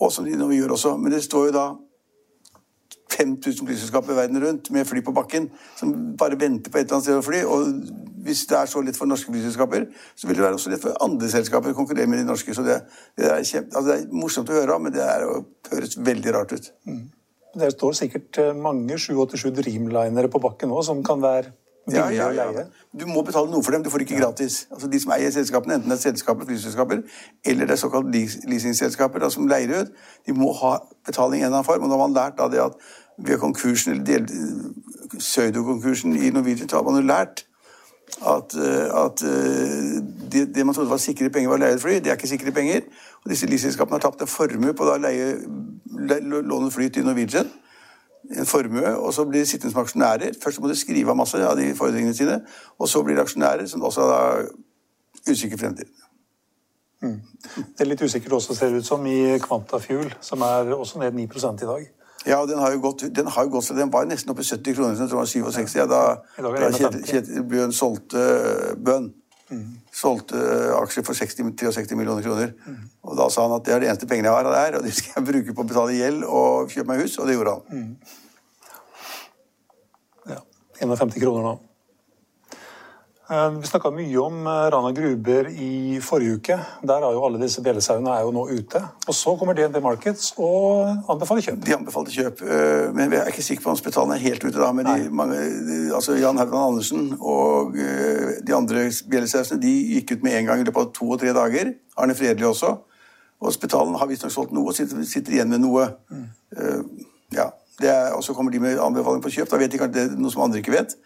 Og 0.00 0.12
som 0.12 0.24
de 0.24 0.36
nå 0.36 0.50
gjør 0.50 0.74
også. 0.74 0.96
Men 0.96 1.12
det 1.12 1.22
står 1.22 1.46
jo 1.46 1.52
da 1.52 1.66
5000 3.18 3.66
flyselskaper 3.66 4.14
verden 4.14 4.42
rundt 4.44 4.70
med 4.70 4.86
fly 4.86 5.00
på 5.02 5.12
bakken 5.12 5.50
som 5.76 5.94
bare 6.18 6.40
venter 6.40 6.70
på 6.70 6.78
et 6.78 6.84
eller 6.84 6.98
annet 6.98 7.06
sted 7.06 7.18
å 7.18 7.24
fly. 7.24 7.42
Og 7.46 8.07
hvis 8.24 8.46
det 8.50 8.58
er 8.58 8.70
så 8.70 8.82
lett 8.84 8.98
for 8.98 9.10
norske 9.10 9.32
flyselskaper, 9.32 9.86
så 10.16 10.28
vil 10.28 10.38
det 10.38 10.44
være 10.44 10.58
også 10.58 10.72
lett 10.72 10.82
for 10.82 10.96
andre 11.04 11.30
selskaper 11.32 11.74
å 11.74 11.78
konkurrere 11.78 12.10
med 12.10 12.22
de 12.22 12.26
norske. 12.28 12.54
Så 12.56 12.64
det, 12.66 12.80
det, 13.18 13.28
er, 13.28 13.44
kjempe, 13.44 13.74
altså 13.76 13.86
det 13.90 14.00
er, 14.00 14.18
morsomt 14.24 14.50
å 14.52 14.58
høre 14.58 14.76
om, 14.76 14.88
men 14.88 14.96
det 14.96 15.04
er, 15.04 15.24
høres 15.72 15.96
veldig 16.10 16.34
rart 16.36 16.56
ut. 16.56 16.72
Mm. 16.88 17.06
Det 17.58 17.70
står 17.74 17.96
sikkert 18.02 18.38
eh, 18.42 18.52
mange 18.56 18.98
787 19.00 19.54
Dreamlinere 19.56 20.30
på 20.30 20.42
bakken 20.42 20.70
nå 20.70 20.82
som 20.86 21.00
kan 21.06 21.22
være 21.24 21.54
ja, 21.88 22.10
ja, 22.12 22.30
ja. 22.32 22.64
Du 22.92 23.06
må 23.08 23.22
betale 23.24 23.50
noe 23.50 23.64
for 23.64 23.72
dem, 23.72 23.82
du 23.84 23.90
får 23.90 24.04
ikke 24.04 24.18
gratis. 24.18 24.66
Altså 24.72 24.90
De 24.92 25.00
som 25.00 25.12
eier 25.16 25.32
selskapene, 25.32 25.78
enten 25.78 25.88
det 25.88 25.96
er 25.96 26.02
selskaper, 26.10 26.44
flyselskaper 26.44 27.00
eller 27.48 27.68
det 27.68 27.74
er 27.74 27.80
såkalt 27.80 28.10
leasingselskaper 28.12 29.24
da, 29.24 29.30
som 29.32 29.48
leier 29.48 29.72
ut, 29.72 29.94
de 30.26 30.34
må 30.36 30.52
ha 30.60 30.74
betaling 31.06 31.40
i 31.40 31.46
en 31.46 31.48
eller 31.48 31.62
annen 31.62 31.68
form. 31.68 31.86
Og 31.86 31.88
da 31.88 31.96
har 31.96 32.04
man 32.04 32.16
lært 32.16 32.38
da 32.40 32.48
det 32.52 32.60
at 32.60 32.76
ved 33.18 33.40
konkursen, 33.40 33.96
eller 33.96 34.26
pseudokonkursen 35.16 36.16
i 36.16 36.30
Norwegian, 36.30 36.68
så 36.68 36.82
har 36.82 36.86
man 36.86 37.00
jo 37.00 37.06
lært 37.08 37.47
at, 38.26 38.54
eh, 38.54 39.04
at 39.04 39.22
eh, 39.22 40.02
det, 40.32 40.54
det, 40.54 40.66
man 40.66 40.74
trodde 40.74 40.90
var 40.90 40.96
sikre 40.96 41.30
penger, 41.30 41.50
var 41.50 41.62
leiet 41.62 41.82
fly. 41.82 41.98
Det 42.02 42.06
er 42.12 42.18
ikke 42.18 42.28
sikre 42.28 42.52
penger. 42.52 42.80
Og 43.24 43.30
disse 43.30 43.46
livselskapene 43.46 43.98
har 43.98 44.04
tapt 44.04 44.22
en 44.22 44.30
formue 44.30 44.74
på 44.74 44.86
å 44.86 44.96
leie, 45.02 45.36
låne 46.26 46.70
fly 46.74 46.88
til 46.94 47.06
Norwegian. 47.06 47.50
En 48.28 48.46
formue, 48.46 48.96
og 48.96 49.14
så 49.14 49.24
blir 49.24 49.44
de 49.44 49.50
sittende 49.50 49.72
som 49.72 49.84
aksjonærer. 49.84 50.34
Først 50.42 50.60
må 50.60 50.68
de 50.68 50.76
skrive 50.76 51.14
av 51.14 51.20
masse 51.20 51.38
av 51.38 51.56
de 51.56 51.70
fordringene 51.78 52.16
sine, 52.16 52.40
og 52.78 52.90
så 52.90 53.02
blir 53.04 53.16
de 53.16 53.24
aksjonærer, 53.24 53.66
som 53.70 53.84
også 53.86 54.08
har 54.10 54.48
usikker 55.28 55.60
fremtid. 55.60 55.88
Det 56.98 57.84
er 57.84 57.86
litt 57.86 58.02
usikkert 58.02 58.34
også, 58.40 58.56
ser 58.58 58.74
det 58.74 58.82
ut 58.82 58.88
som, 58.88 59.06
i 59.06 59.38
Kvanta 59.42 59.78
Fuel, 59.82 60.10
som 60.20 60.42
er 60.42 60.74
også 60.74 60.98
ned 60.98 61.14
9 61.14 61.28
i 61.28 61.68
dag. 61.70 61.86
Ja, 62.28 62.40
og 62.42 62.50
den 62.50 62.60
har 62.60 62.74
jo 62.74 62.82
gått, 62.84 63.06
den 63.14 63.30
har 63.32 63.46
jo 63.46 63.54
gått 63.56 63.68
så 63.68 63.76
den 63.76 63.92
var 63.92 64.04
nesten 64.08 64.32
oppe 64.32 64.44
i 64.44 64.48
70 64.48 64.76
kroner, 64.76 64.98
jeg 64.98 65.08
tror 65.08 65.24
det 65.24 65.44
var 65.46 65.54
67. 65.56 65.78
Ja, 65.78 65.86
da, 65.88 66.02
da 66.36 66.52
det 66.52 66.70
Kjetil, 66.76 67.00
51. 67.00 67.08
Kjetil 67.08 67.48
Bjørn 67.48 67.74
solgte 67.76 68.24
Bøhn. 68.84 69.08
Solgte 69.98 70.40
aksjer 70.76 71.06
for 71.06 71.16
60, 71.16 71.54
63 71.56 71.96
millioner 71.96 72.22
kroner. 72.26 72.52
Og 73.08 73.16
da 73.16 73.30
sa 73.32 73.46
han 73.46 73.56
at 73.56 73.64
det 73.64 73.74
er 73.74 73.80
det 73.80 73.88
eneste 73.88 74.08
pengene 74.10 74.28
jeg 74.28 74.36
har 74.36 74.50
der, 74.52 74.78
og 74.78 74.84
de 74.84 74.92
skal 74.92 75.16
jeg 75.16 75.28
bruke 75.30 75.54
på 75.56 75.64
å 75.64 75.70
betale 75.70 75.96
gjeld 75.96 76.26
og 76.28 76.74
kjøpe 76.74 76.92
meg 76.92 77.00
hus, 77.06 77.16
og 77.18 77.30
det 77.30 77.38
gjorde 77.38 77.56
han. 77.56 77.88
Ja, 80.28 80.42
51 80.84 81.16
kroner 81.16 81.48
nå. 81.48 81.54
Eh, 83.30 83.50
Vi 83.60 83.66
snakka 83.68 83.90
mye 83.92 84.20
om 84.20 84.46
eh, 84.46 84.70
Rana 84.72 84.90
Gruber 84.96 85.48
i 85.52 85.98
forrige 86.00 86.36
uke. 86.38 86.56
Der 86.88 87.02
er 87.04 87.12
jo 87.12 87.24
alle 87.26 87.40
disse 87.42 87.60
bjellesauene 87.64 88.14
er 88.14 88.22
jo 88.24 88.30
nå 88.32 88.46
ute. 88.48 88.80
Og 89.04 89.14
så 89.14 89.34
kommer 89.36 89.52
DNB 89.58 89.82
Markets 89.84 90.30
og 90.38 91.10
anbefaler 91.12 91.44
kjøp. 91.44 91.58
De 91.66 91.74
anbefalte 91.76 92.14
kjøp, 92.14 92.40
øh, 92.42 92.94
men 92.96 93.12
jeg 93.12 93.20
er 93.20 93.28
ikke 93.32 93.44
sikker 93.44 93.66
på 93.66 93.74
om 93.74 93.76
Spetalen 93.76 94.14
er 94.16 94.22
helt 94.22 94.44
ute 94.46 94.56
da. 94.56 94.70
Men 94.72 94.88
de, 94.88 95.10
mange, 95.12 95.36
altså 95.94 96.16
Jan 96.16 96.40
Haugland 96.40 96.70
Andersen 96.70 97.10
og 97.20 97.76
de 97.76 98.54
andre 98.56 98.86
bjellesausene 99.10 99.60
de 99.60 99.74
gikk 99.98 100.16
ut 100.16 100.24
med 100.24 100.38
en 100.38 100.48
gang 100.48 100.62
i 100.62 100.64
løpet 100.64 100.86
av 100.86 100.94
to 100.96 101.10
og 101.12 101.20
tre 101.20 101.34
dager. 101.36 101.74
Arne 102.00 102.16
Fredelig 102.16 102.48
også. 102.48 102.78
Og 103.44 103.52
Spetalen 103.54 103.94
har 104.00 104.08
visstnok 104.08 104.32
solgt 104.34 104.56
noe 104.56 104.72
og 104.72 104.74
sitter, 104.74 105.04
sitter 105.06 105.36
igjen 105.36 105.52
med 105.52 105.60
noe. 105.66 105.84
Øh, 106.56 106.80
ja, 107.36 107.50
det 107.78 107.92
er, 107.92 108.14
Og 108.16 108.24
så 108.24 108.32
kommer 108.32 108.50
de 108.50 108.58
med 108.58 108.80
anbefaling 108.80 109.20
på 109.22 109.36
kjøp. 109.36 109.52
Da 109.52 109.60
vet 109.60 109.72
de 109.72 109.78
kanskje 109.84 109.94
det 110.00 110.06
er 110.08 110.16
noe 110.16 110.32
som 110.32 110.48
andre 110.48 110.64
ikke 110.64 110.74
vet. 110.74 110.96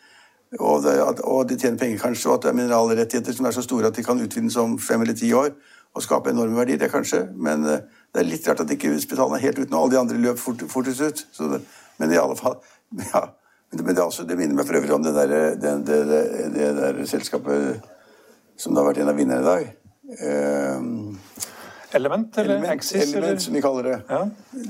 Og, 0.60 0.82
det, 0.84 0.98
at, 1.00 1.20
og 1.24 1.48
de 1.48 1.56
tjener 1.56 1.78
penger 1.80 2.00
kanskje, 2.02 2.28
og 2.28 2.34
at 2.34 2.42
det 2.44 2.50
er 2.50 2.56
mineralrettigheter 2.58 3.36
som 3.36 3.46
er 3.48 3.54
så 3.56 3.64
store 3.64 3.88
at 3.88 3.96
de 3.96 4.04
kan 4.04 4.20
utvinnes 4.20 4.56
om 4.60 4.74
fem 4.78 5.00
eller 5.00 5.16
ti 5.16 5.32
år 5.32 5.54
og 5.94 6.04
skape 6.04 6.32
enorme 6.32 6.56
verdier. 6.56 6.80
Det 6.80 6.90
kanskje, 6.92 7.22
men 7.36 7.64
eh, 7.68 7.84
det 8.12 8.20
er 8.20 8.28
litt 8.28 8.48
rart 8.48 8.60
at 8.64 8.72
ikke 8.72 8.92
Spetalen 9.00 9.36
er 9.36 9.46
helt 9.46 9.62
uten, 9.62 9.72
og 9.74 9.84
alle 9.84 9.94
de 9.94 10.00
andre 10.02 10.18
løp 10.20 10.40
fort, 10.40 10.64
fortest 10.68 11.00
ut. 11.00 11.24
Det, 11.38 11.62
men 12.00 12.12
i 12.12 12.20
alle 12.20 12.36
fall 12.36 12.58
ja. 13.14 13.28
Men, 13.72 13.86
det, 13.86 13.98
er 13.98 14.04
også, 14.04 14.26
det 14.28 14.36
minner 14.36 14.58
meg 14.58 14.66
for 14.68 14.76
øvrig 14.76 14.92
om 14.92 15.04
det 15.04 15.14
der, 15.16 15.30
det, 15.56 15.70
det, 15.88 16.00
det, 16.52 16.66
der 16.76 16.98
selskapet 17.08 17.80
som 18.60 18.74
det 18.74 18.82
har 18.82 18.90
vært 18.90 19.00
en 19.00 19.08
av 19.08 19.16
vinnerne 19.16 19.40
i 19.40 19.48
dag. 19.48 19.70
Eh, 20.20 21.46
Element 21.94 22.38
eller 22.38 22.54
Element, 22.54 22.72
Axis? 22.72 23.02
Element, 23.02 23.24
eller? 23.26 23.38
som 23.38 23.54
vi 23.54 23.60
kaller 23.60 23.82
det. 23.82 23.96
Ja. 24.10 24.20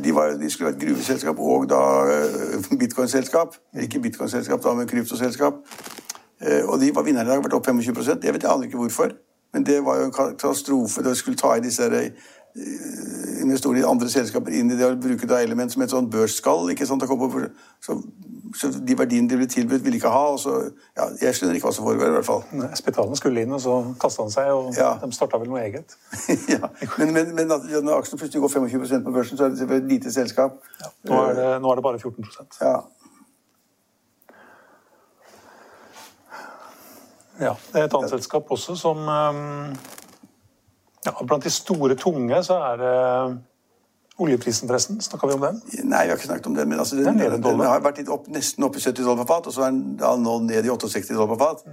De, 0.04 0.14
var, 0.14 0.30
de 0.40 0.50
skulle 0.50 0.70
være 0.72 0.76
et 0.76 0.86
gruveselskap 0.88 1.38
og 1.38 1.68
da 1.70 1.80
bitcoinselskap. 2.78 2.78
bitcoin-selskap. 2.78 3.56
Ikke 3.82 4.00
bitcoin-selskap, 4.00 4.62
da, 4.64 4.74
men 4.74 4.88
kryptoselskap. 4.88 5.54
Eh, 6.42 6.64
Og 6.68 6.80
de 6.80 6.90
var 6.94 7.02
vinnerne 7.06 7.28
i 7.28 7.32
dag, 7.32 7.42
vært 7.44 7.54
opp 7.54 7.66
25% 7.68 8.24
Jeg 8.24 8.34
vet 8.34 8.42
jeg 8.42 8.50
aner 8.50 8.64
ikke 8.66 8.76
hvorfor. 8.80 9.12
Men 9.54 9.66
det 9.66 9.84
var 9.84 9.98
jo 10.00 10.04
en 10.08 10.12
katastrofe. 10.16 11.02
De 11.04 11.14
skulle 11.14 11.36
ta 11.36 11.54
i 11.54 11.60
disse 11.60 11.84
eh, 11.84 12.10
investorene 13.42 13.80
i 13.80 13.86
andre 13.88 14.08
selskaper 14.10 14.52
inn 14.52 14.70
i 14.72 14.76
det 14.76 14.86
og 14.90 15.00
bruke 15.02 15.26
da 15.28 15.38
element 15.42 15.72
som 15.72 15.82
et 15.82 15.90
sånn 15.92 16.10
børsskall. 16.10 16.70
ikke 16.72 16.86
sant? 16.86 17.02
å 17.02 17.06
komme 17.10 17.30
på- 17.32 17.50
så 17.80 17.96
de 18.86 18.94
verdiene 18.98 19.28
de 19.30 19.36
ble 19.40 19.46
tilbudt, 19.50 19.84
ville 19.84 19.96
ikke 19.98 20.10
ha. 20.12 20.22
og 20.34 20.38
så, 20.40 20.54
ja, 20.96 21.06
Jeg 21.20 21.34
skjønner 21.34 21.54
ikke 21.58 21.68
hva 21.68 21.74
som 21.74 21.84
foregår, 21.86 22.08
i 22.10 22.16
hvert 22.16 22.26
fall. 22.28 22.42
Nei, 22.52 22.68
spitalen 22.78 23.16
skulle 23.16 23.42
inn, 23.42 23.52
og 23.52 23.60
så 23.64 23.76
kasta 24.00 24.22
han 24.26 24.30
seg, 24.34 24.50
og 24.52 24.72
Ja. 24.76 24.94
de 25.02 25.12
starta 25.12 25.38
vel 25.40 25.48
noe 25.48 25.60
eget. 25.62 25.96
ja. 26.54 26.68
Men, 26.98 27.12
men, 27.16 27.34
men 27.34 27.52
at, 27.56 27.64
når 27.82 28.02
aksjen 28.02 28.18
plutselig 28.20 28.42
går 28.44 28.54
25 28.68 29.04
på 29.04 29.14
børsen, 29.14 29.38
så 29.40 29.44
er 29.44 29.54
det 29.56 29.70
et 29.80 29.88
lite 29.90 30.12
selskap. 30.12 30.58
Nå 31.08 31.22
er 31.30 31.34
det, 31.38 31.48
nå 31.62 31.70
er 31.72 31.80
det 31.80 31.86
bare 31.88 31.98
14 31.98 32.24
Ja. 32.60 32.76
Ja, 37.40 37.54
Det 37.72 37.80
er 37.80 37.84
et 37.88 37.94
annet 37.96 38.10
selskap 38.12 38.50
også 38.52 38.76
som 38.78 38.98
ehm, 39.08 39.72
ja, 41.06 41.12
Blant 41.26 41.44
de 41.44 41.50
store, 41.50 41.96
tunge 41.98 42.42
så 42.44 42.58
er 42.68 42.76
det 42.82 42.92
oljeprisen, 44.22 44.68
forresten. 44.70 45.00
Snakka 45.04 45.28
vi 45.28 45.36
om 45.36 45.46
den? 45.46 45.58
Nei, 45.84 46.04
vi 46.06 46.12
har 46.12 46.18
ikke 46.18 46.28
snakket 46.28 46.48
om 46.50 46.58
det, 46.58 46.68
men 46.68 46.82
altså, 46.82 46.98
den, 46.98 47.18
Den 47.18 47.34
den, 47.36 47.42
den, 47.42 47.64
har 47.66 47.82
vært 47.84 48.00
opp, 48.12 48.28
nesten 48.32 48.64
opp 48.66 48.78
i 48.78 48.84
70 48.84 49.02
dollar 49.02 49.24
på 49.24 49.28
fat, 49.32 49.48
og 49.50 49.56
så 49.56 49.66
er 49.66 49.74
den 49.74 50.22
nå 50.24 50.38
ned 50.46 50.68
i 50.68 50.72
68 50.72 51.12
dollar 51.12 51.34
på 51.34 51.40
fat. 51.42 51.66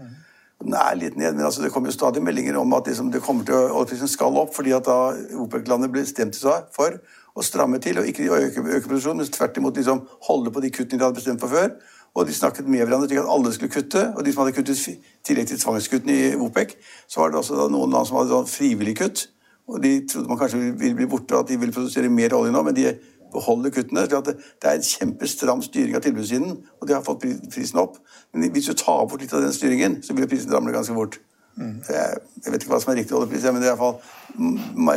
Den 0.59 0.75
er 0.75 0.97
litt 0.99 1.15
ned, 1.15 1.37
men 1.37 1.45
altså, 1.47 1.63
det 1.63 1.71
kommer 1.71 1.91
jo 1.91 1.95
stadig 1.95 2.23
meldinger 2.23 2.57
om 2.59 2.73
at 2.75 2.89
liksom, 2.89 3.13
det 3.13 3.23
kommer 3.23 3.47
til 3.47 3.55
å, 3.55 3.61
oljeprisen 3.79 4.11
skal 4.11 4.35
opp, 4.41 4.51
fordi 4.55 4.73
at 4.75 4.89
da 4.89 5.13
OPEC-landet 5.45 5.93
ble 5.93 6.03
stemt 6.07 6.35
seg 6.35 6.67
for 6.75 6.99
å 7.39 7.45
stramme 7.45 7.79
til, 7.79 8.01
og 8.01 8.09
ikke 8.09 8.27
øke, 8.27 8.65
øke 8.65 8.89
produksjonen, 8.89 9.23
men 9.23 9.31
tvert 9.31 9.61
imot 9.61 9.79
liksom, 9.79 10.03
holde 10.27 10.51
på 10.51 10.65
de 10.65 10.73
kuttene 10.75 10.99
de 10.99 11.07
hadde 11.07 11.21
bestemt 11.21 11.43
for 11.43 11.53
før. 11.53 11.71
Og 12.17 12.25
de 12.27 12.33
snakket 12.33 12.67
med 12.67 12.83
hverandre 12.83 13.07
slik 13.07 13.21
at 13.21 13.31
alle 13.31 13.51
skulle 13.53 13.71
kutte, 13.71 14.01
og 14.17 14.25
de 14.25 14.33
som 14.33 14.43
hadde 14.43 14.55
kuttet 14.57 14.87
i 14.89 14.95
tillegg 15.27 15.47
til 15.47 15.59
tvangskuttene 15.61 16.15
i 16.15 16.31
OPEC, 16.41 16.73
så 17.07 17.21
var 17.21 17.31
det 17.31 17.39
også 17.39 17.69
noen 17.71 17.93
land 17.93 18.09
som 18.09 18.17
hadde 18.19 18.33
sånn 18.33 18.49
frivillig 18.49 18.95
kutt. 18.99 19.27
Og 19.69 19.83
de 19.83 19.93
trodde 20.07 20.27
man 20.27 20.39
kanskje 20.39 20.59
ville- 20.59 20.95
bli 20.95 21.05
borte, 21.05 21.35
og 21.35 21.39
at 21.45 21.47
de 21.51 21.59
ville 21.59 21.73
produsere 21.73 22.09
mer 22.09 22.33
olje 22.33 22.51
nå, 22.51 22.63
men 22.63 22.75
de 22.75 22.97
beholder 23.33 23.69
kuttene. 23.69 24.09
Så 24.09 24.17
at 24.17 24.25
det, 24.25 24.35
er 24.63 24.71
en 24.71 24.81
kjempestram 24.81 25.61
styring 25.61 25.95
av 25.95 26.01
tilbudssiden, 26.01 26.57
og 26.81 26.87
de 26.87 26.93
har 26.93 27.03
fått 27.05 27.25
prisen 27.53 27.79
opp. 27.79 27.97
Men 28.33 28.51
hvis 28.51 28.65
du 28.65 28.73
tar 28.73 29.05
bort 29.05 29.21
litt 29.21 29.33
av 29.33 29.41
den 29.41 29.53
styringen, 29.53 30.01
så 30.03 30.13
vil 30.13 30.27
prisen 30.27 30.53
ramle 30.53 30.73
ganske 30.73 30.93
fort. 30.93 31.19
Mm. 31.57 31.81
Jeg, 31.89 32.17
jeg 32.45 32.53
vet 32.53 32.63
ikke 32.63 32.73
hva 32.73 32.81
som 32.81 32.93
er 32.93 33.01
riktig 33.01 33.17
oljepris, 33.17 33.43
men 33.51 33.63
i 33.63 33.67
hvert 33.67 33.81
fall, 33.81 33.99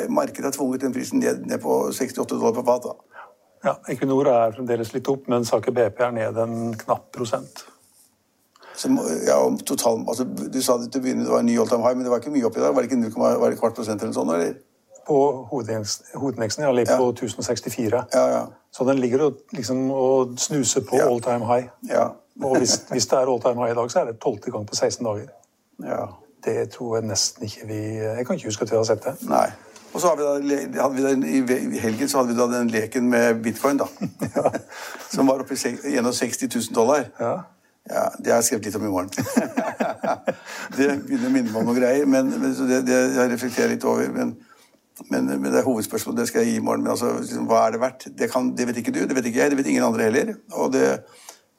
markedet 0.09 0.45
har 0.45 0.57
tvunget 0.57 0.81
den 0.81 0.95
prisen 0.95 1.19
ned, 1.19 1.45
ned 1.47 1.59
på 1.59 1.93
68 1.93 2.39
dollar 2.39 2.55
på 2.57 2.65
fat. 2.67 2.87
Ja, 3.65 3.77
Equinor 3.91 4.27
er 4.31 4.55
fremdeles 4.57 4.93
litt 4.95 5.09
opp, 5.11 5.29
mens 5.31 5.53
Aker 5.55 5.75
BP 5.75 6.01
er 6.07 6.15
ned 6.17 6.39
en 6.39 6.75
knapp 6.79 7.11
prosent. 7.15 7.65
Så, 8.77 8.89
må- 8.89 9.05
ja, 9.27 9.37
total, 9.67 10.05
altså, 10.09 10.25
du 10.25 10.63
sa 10.63 10.77
det 10.79 10.93
til 10.93 11.01
å 11.01 11.05
begynne, 11.05 11.25
det 11.25 11.31
var 11.33 11.39
en 11.45 11.47
ny 11.47 11.59
all 11.59 11.69
time 11.69 11.83
high, 11.83 11.95
men 11.97 12.05
det 12.07 12.11
var 12.11 12.21
ikke 12.23 12.33
mye 12.33 12.47
opp 12.49 12.57
i 12.57 12.61
dag. 12.61 12.75
Var 12.75 12.83
det 12.83 12.91
ikke 12.93 13.01
0, 13.03 13.13
var 13.41 13.51
det 13.51 13.59
kvart 13.61 13.75
prosent 13.77 14.03
eller 14.03 14.13
sånn? 14.17 14.31
Eller? 14.35 14.55
På 15.07 15.19
hovedindeks- 15.51 16.15
hovedindeksen 16.15 16.65
ja, 16.65 16.71
ligger 16.73 16.93
Ja. 16.93 16.99
på 16.99 17.13
1064. 17.13 18.05
Ja, 18.15 18.27
ja. 18.31 18.43
Så 18.73 18.85
den 18.89 18.99
ligger 19.03 19.27
og, 19.27 19.35
liksom, 19.53 19.91
og 19.91 20.39
snuser 20.39 20.81
på 20.89 20.97
all 21.03 21.21
time 21.21 21.45
high. 21.47 21.69
Ja. 21.91 22.09
Og 22.43 22.57
hvis, 22.59 22.79
hvis 22.91 23.07
det 23.07 23.19
er 23.19 23.29
all 23.29 23.41
time 23.43 23.61
high 23.61 23.73
i 23.73 23.75
dag, 23.75 23.91
så 23.91 24.01
er 24.01 24.05
det 24.13 24.21
tolvte 24.21 24.51
gang 24.51 24.67
på 24.67 24.75
16 24.75 25.05
dager. 25.07 25.29
ja. 25.85 26.07
Det 26.45 26.71
tror 26.75 26.97
jeg 26.97 27.05
nesten 27.07 27.45
ikke 27.47 27.67
vi 27.69 27.75
Jeg 28.03 28.27
kan 28.27 28.35
ikke 28.35 28.49
huske 28.49 28.63
at 28.65 28.71
vi 28.73 28.77
har 28.77 28.85
sett 28.85 29.05
det. 29.05 29.13
Nei. 29.31 29.47
Og 29.95 30.01
så 30.01 30.09
har 30.09 30.17
vi 30.17 30.23
da, 30.25 30.83
hadde 30.83 30.95
vi 30.97 31.03
da, 31.03 31.13
i 31.77 31.79
helgen 31.79 32.09
så 32.09 32.19
hadde 32.19 32.33
vi 32.33 32.39
da 32.41 32.47
den 32.59 32.69
leken 32.73 33.09
med 33.11 33.43
bitcoin, 33.45 33.77
da. 33.79 33.85
Som 35.13 35.27
var 35.29 35.39
oppe 35.45 35.55
i 35.55 35.57
sek- 35.57 35.85
61 35.85 36.43
000 36.55 36.75
dollar. 36.75 37.05
Ja. 37.21 37.35
Ja, 37.91 38.05
Det 38.19 38.31
har 38.31 38.39
jeg 38.41 38.47
skrevet 38.47 38.67
litt 38.69 38.77
om 38.79 38.85
i 38.87 38.91
morgen. 38.93 39.11
det 40.77 40.87
begynner 41.03 41.29
å 41.29 41.33
minne 41.35 41.51
meg 41.51 41.59
om 41.63 41.67
noen 41.69 41.79
greier, 41.81 42.07
men, 42.09 42.31
men 42.41 42.55
så 42.55 42.67
det, 42.69 42.83
det 42.87 42.99
jeg 43.17 43.31
reflekterer 43.33 43.73
litt 43.75 43.85
over. 43.89 44.09
Men, 44.15 44.35
men, 45.11 45.27
men 45.33 45.49
det 45.51 45.59
er 45.63 45.67
hovedspørsmålet 45.67 46.23
det 46.23 46.29
skal 46.31 46.45
jeg 46.45 46.53
gi 46.55 46.61
i 46.61 46.65
morgen. 46.65 46.85
Men 46.87 46.95
altså, 46.95 47.11
liksom, 47.19 47.49
hva 47.51 47.65
er 47.67 47.75
det 47.77 47.81
verdt? 47.83 48.07
Det, 48.19 48.29
kan, 48.33 48.53
det 48.59 48.69
vet 48.71 48.79
ikke 48.85 48.95
du, 48.95 49.01
det 49.11 49.17
vet 49.19 49.29
ikke 49.33 49.43
jeg, 49.43 49.51
det 49.55 49.59
vet 49.59 49.71
ingen 49.75 49.87
andre 49.89 50.07
heller. 50.09 50.35
Og 50.63 50.71
det, 50.77 50.85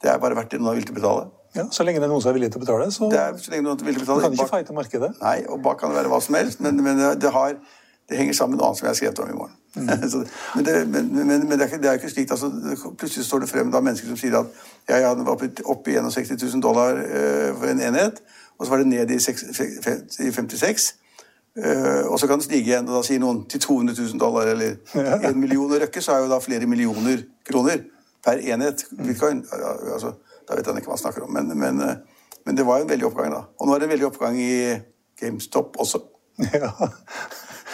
det 0.02 0.12
er 0.14 0.20
bare 0.22 0.38
verdt 0.40 0.54
det 0.56 0.62
noen 0.62 0.72
er 0.72 0.78
villig 0.80 0.88
til 0.90 0.96
å 0.96 1.00
betale. 1.02 1.26
ja, 1.58 1.66
Så 1.70 1.84
lenge 1.86 2.00
det 2.00 2.08
er 2.08 2.14
noen 2.14 2.24
som 2.24 2.32
er 2.32 2.38
villig 2.38 2.50
til 2.54 2.62
å 2.62 2.64
betale, 2.64 2.88
så 2.94 3.10
Det 3.12 3.20
er 3.20 3.36
så 3.44 3.52
lenge 3.52 3.68
noen 3.68 3.76
er 3.84 3.90
villig 3.90 4.00
til 4.00 4.08
å 4.08 4.08
du 4.08 4.10
betale. 4.14 4.24
kan 4.24 4.38
ikke 4.38 4.46
Bak- 4.48 4.54
fighte 4.56 4.78
markedet. 4.80 5.12
Nei, 5.20 5.36
og 5.50 5.60
bak 5.66 5.82
kan 5.84 5.92
det 5.92 6.00
være 6.00 6.14
hva 6.14 6.22
som 6.24 6.38
helst, 6.40 6.64
men, 6.64 6.80
det, 7.20 7.34
har, 7.36 7.58
det 8.08 8.22
henger 8.22 8.40
sammen 8.40 8.56
med 8.56 8.62
noe 8.64 8.72
annet 8.72 8.80
som 8.80 8.88
jeg 8.88 8.94
har 8.96 9.00
skrevet 9.02 9.22
om 9.26 9.34
i 9.36 9.38
morgen. 9.44 9.60
Så 10.12 10.20
men, 10.54 10.64
det, 10.64 10.74
men, 10.88 11.08
men, 11.26 11.26
men 11.48 11.50
det 11.58 11.60
er 11.60 11.66
ikke, 11.72 11.78
det 11.82 11.88
er 11.90 11.92
ikke 11.98 12.10
slik, 12.10 12.30
altså, 12.30 12.50
plutselig 12.98 13.24
står 13.26 13.38
det 13.42 13.48
frem 13.50 13.72
da 13.74 13.80
mennesker 13.82 14.06
som 14.08 14.16
sier 14.20 14.36
at 14.38 14.46
ja, 14.88 15.00
ja, 15.02 15.14
den 15.14 15.26
var 15.26 15.34
oppe, 15.64 15.90
i 15.90 15.96
61 15.98 16.36
000 16.42 16.62
dollar 16.62 17.00
uh, 17.00 17.56
for 17.58 17.66
en 17.72 17.80
enhet, 17.82 18.20
og 18.58 18.66
så 18.66 18.70
var 18.70 18.78
det 18.84 18.86
ned 18.92 19.10
i, 19.10 19.18
seks- 19.18 19.48
fe- 19.56 19.80
fe- 19.82 20.28
i 20.28 20.30
56. 20.32 20.86
uh, 21.58 22.06
og 22.12 22.20
så 22.20 22.26
kan 22.26 22.38
den 22.38 22.46
stige 22.46 22.62
igjen, 22.68 22.88
og 22.88 23.00
da 23.00 23.02
sier 23.08 23.18
noen 23.22 23.42
til 23.50 23.60
200 23.60 23.98
000 24.02 24.20
dollar, 24.22 24.46
eller 24.54 24.76
en 25.28 25.40
million. 25.40 25.66
Og 25.72 25.80
Røkke 25.82 26.02
så 26.02 26.12
er 26.14 26.22
jo 26.24 26.30
da 26.30 26.38
flere 26.44 26.66
millioner 26.70 27.24
kroner 27.50 27.82
per 28.24 28.38
enhet 28.40 28.84
bitcoin. 29.04 29.42
Ja, 29.52 29.74
Altså, 29.94 30.14
da 30.48 30.54
vet 30.58 30.66
han 30.70 30.78
ikke 30.78 30.92
hva 30.92 30.96
han 30.98 31.02
snakker 31.02 31.26
om. 31.26 31.32
Men, 31.34 31.50
men, 31.58 31.80
eh, 31.82 31.96
men 32.46 32.56
det 32.56 32.66
var 32.66 32.78
jo 32.78 32.84
en 32.86 32.90
veldig 32.94 33.06
oppgang, 33.10 33.32
da. 33.34 33.42
Og 33.58 33.66
nå 33.66 33.74
er 33.74 33.82
det 33.82 33.86
en 33.88 33.94
veldig 33.96 34.06
oppgang 34.12 34.38
i 34.40 34.50
GameStop 35.20 35.76
også. 35.82 36.02
Ja. 36.54 36.70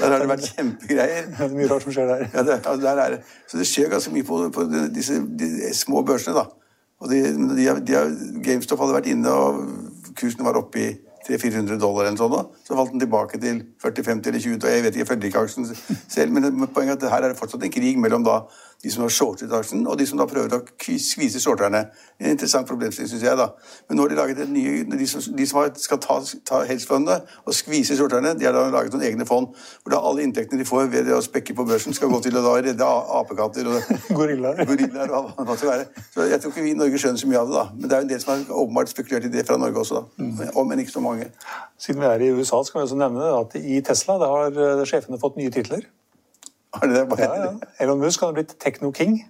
Der 0.01 0.15
har 0.15 0.23
det 0.23 0.31
vært 0.31 0.47
kjempegreier. 0.49 1.29
Det 1.29 1.45
er 1.45 1.53
mye 1.59 1.69
rart 1.71 1.85
som 1.85 1.95
skjer 1.95 2.09
der. 2.09 2.25
Ja, 2.33 2.45
det, 2.47 2.57
altså, 2.61 2.81
der 2.85 3.03
er, 3.05 3.17
det. 3.17 3.37
så 3.51 3.61
det 3.61 3.69
skjer 3.69 3.93
ganske 3.93 4.15
mye 4.15 4.27
på, 4.27 4.41
på 4.55 4.65
disse 4.95 5.21
de 5.43 5.51
små 5.77 6.03
børsene, 6.07 6.41
da. 6.41 6.49
Og 7.01 7.13
de, 7.13 7.21
de, 7.57 7.69
de, 7.89 8.01
GameStop 8.45 8.83
hadde 8.83 8.97
vært 8.99 9.09
inne, 9.13 9.33
og 9.33 10.13
kursen 10.19 10.45
var 10.45 10.59
oppe 10.61 10.83
i 10.83 10.89
300-400 11.29 11.79
dollar 11.81 12.09
eller 12.09 12.21
sånn, 12.21 12.33
da. 12.33 12.65
Så 12.65 12.77
falt 12.77 12.95
den 12.95 13.05
tilbake 13.05 13.41
til 13.41 13.63
40-50 13.83 14.33
eller 14.33 14.45
20, 14.45 14.59
og 14.59 14.73
jeg 14.73 14.85
vet 14.85 14.95
ikke, 14.95 15.05
jeg 15.05 15.11
følger 15.13 15.31
ikke 15.31 15.45
aksjen 15.45 15.71
selv, 16.17 16.35
men 16.37 16.69
poenget 16.73 16.97
er 16.97 17.11
at 17.11 17.15
her 17.15 17.29
er 17.29 17.35
det 17.35 17.41
fortsatt 17.41 17.65
en 17.67 17.73
krig 17.73 18.01
mellom 18.01 18.25
da 18.27 18.43
De 18.81 18.91
som 18.93 19.03
har 19.05 19.13
shortet 19.13 19.53
aksjen, 19.53 19.83
og 19.85 19.99
de 20.01 20.07
som 20.09 20.21
da 20.21 20.25
prøver 20.29 20.55
å 20.57 20.63
skvise 20.81 21.41
shorterne. 21.43 21.83
En 22.21 22.33
interessant 22.33 22.69
problemstilling, 22.69 23.11
syns 23.11 23.27
jeg. 23.27 23.37
da. 23.37 23.51
Men 23.89 23.99
nå 23.99 24.07
har 24.07 24.13
de 24.13 24.17
laget 24.17 24.41
et 24.45 24.53
nye, 24.53 24.85
de 24.89 25.09
som, 25.09 25.25
de 25.37 25.47
som 25.47 25.67
skal 25.77 26.01
ta, 26.01 26.17
ta 26.49 26.63
hedgefondet 26.69 27.29
og 27.45 27.57
skvise 27.57 27.97
shorterne, 27.99 28.33
de 28.39 28.49
har 28.49 28.57
da 28.57 28.67
laget 28.73 28.97
noen 28.97 29.05
egne 29.11 29.27
fond 29.29 29.51
hvor 29.53 29.93
da 29.93 30.01
alle 30.01 30.25
inntektene 30.25 30.63
de 30.63 30.69
får 30.69 30.89
ved 30.93 31.11
å 31.13 31.21
spekke 31.25 31.57
på 31.59 31.67
børsen, 31.69 31.97
skal 31.97 32.13
gå 32.13 32.23
til 32.25 32.39
å 32.41 32.45
da 32.45 32.57
redde 32.65 32.89
apekatter 33.21 33.69
og 33.69 33.93
gorillaer 34.19 34.65
gorillaer 34.65 35.15
og 35.19 35.45
hva 35.45 35.57
det 35.57 35.71
være. 35.71 35.87
Så 36.15 36.27
jeg 36.31 36.41
tror 36.41 36.55
ikke 36.55 36.65
vi 36.65 36.75
i 36.75 36.81
Norge 36.81 37.01
skjønner 37.03 37.21
så 37.21 37.31
mye 37.31 37.43
av 37.43 37.51
det, 37.51 37.57
da. 37.61 37.67
Men 37.77 37.85
det 37.85 37.97
er 37.97 38.03
jo 38.03 38.09
en 38.09 38.13
del 38.15 38.25
som 38.25 38.33
har 38.33 38.59
åpenbart 38.65 38.93
spekulert 38.93 39.29
i 39.29 39.33
det 39.33 39.47
fra 39.49 39.61
Norge 39.61 39.85
også, 39.85 40.01
da. 40.01 40.25
Mm. 40.25 40.69
Men 40.71 40.85
ikke 40.85 40.97
så 40.97 41.05
mange. 41.05 41.31
Siden 41.81 42.03
vi 42.03 42.11
er 42.11 42.25
i 42.25 42.33
USA, 42.35 42.63
skal 42.65 42.81
vi 42.81 42.89
også 42.89 43.01
nevne 43.01 43.33
at 43.37 43.57
i 43.61 43.81
Tesla 43.85 44.19
har 44.21 44.55
eh, 44.55 44.85
sjefene 44.89 45.21
fått 45.21 45.39
nye 45.41 45.53
titler. 45.53 45.87
Har 46.75 46.87
de 46.87 46.95
det? 46.95 47.09
Bare... 47.09 47.23
Ja, 47.23 47.45
ja. 47.45 47.53
Elon 47.85 47.99
Musk 47.99 48.21
har 48.21 48.33
blitt 48.33 48.57
Techno-king. 48.61 49.21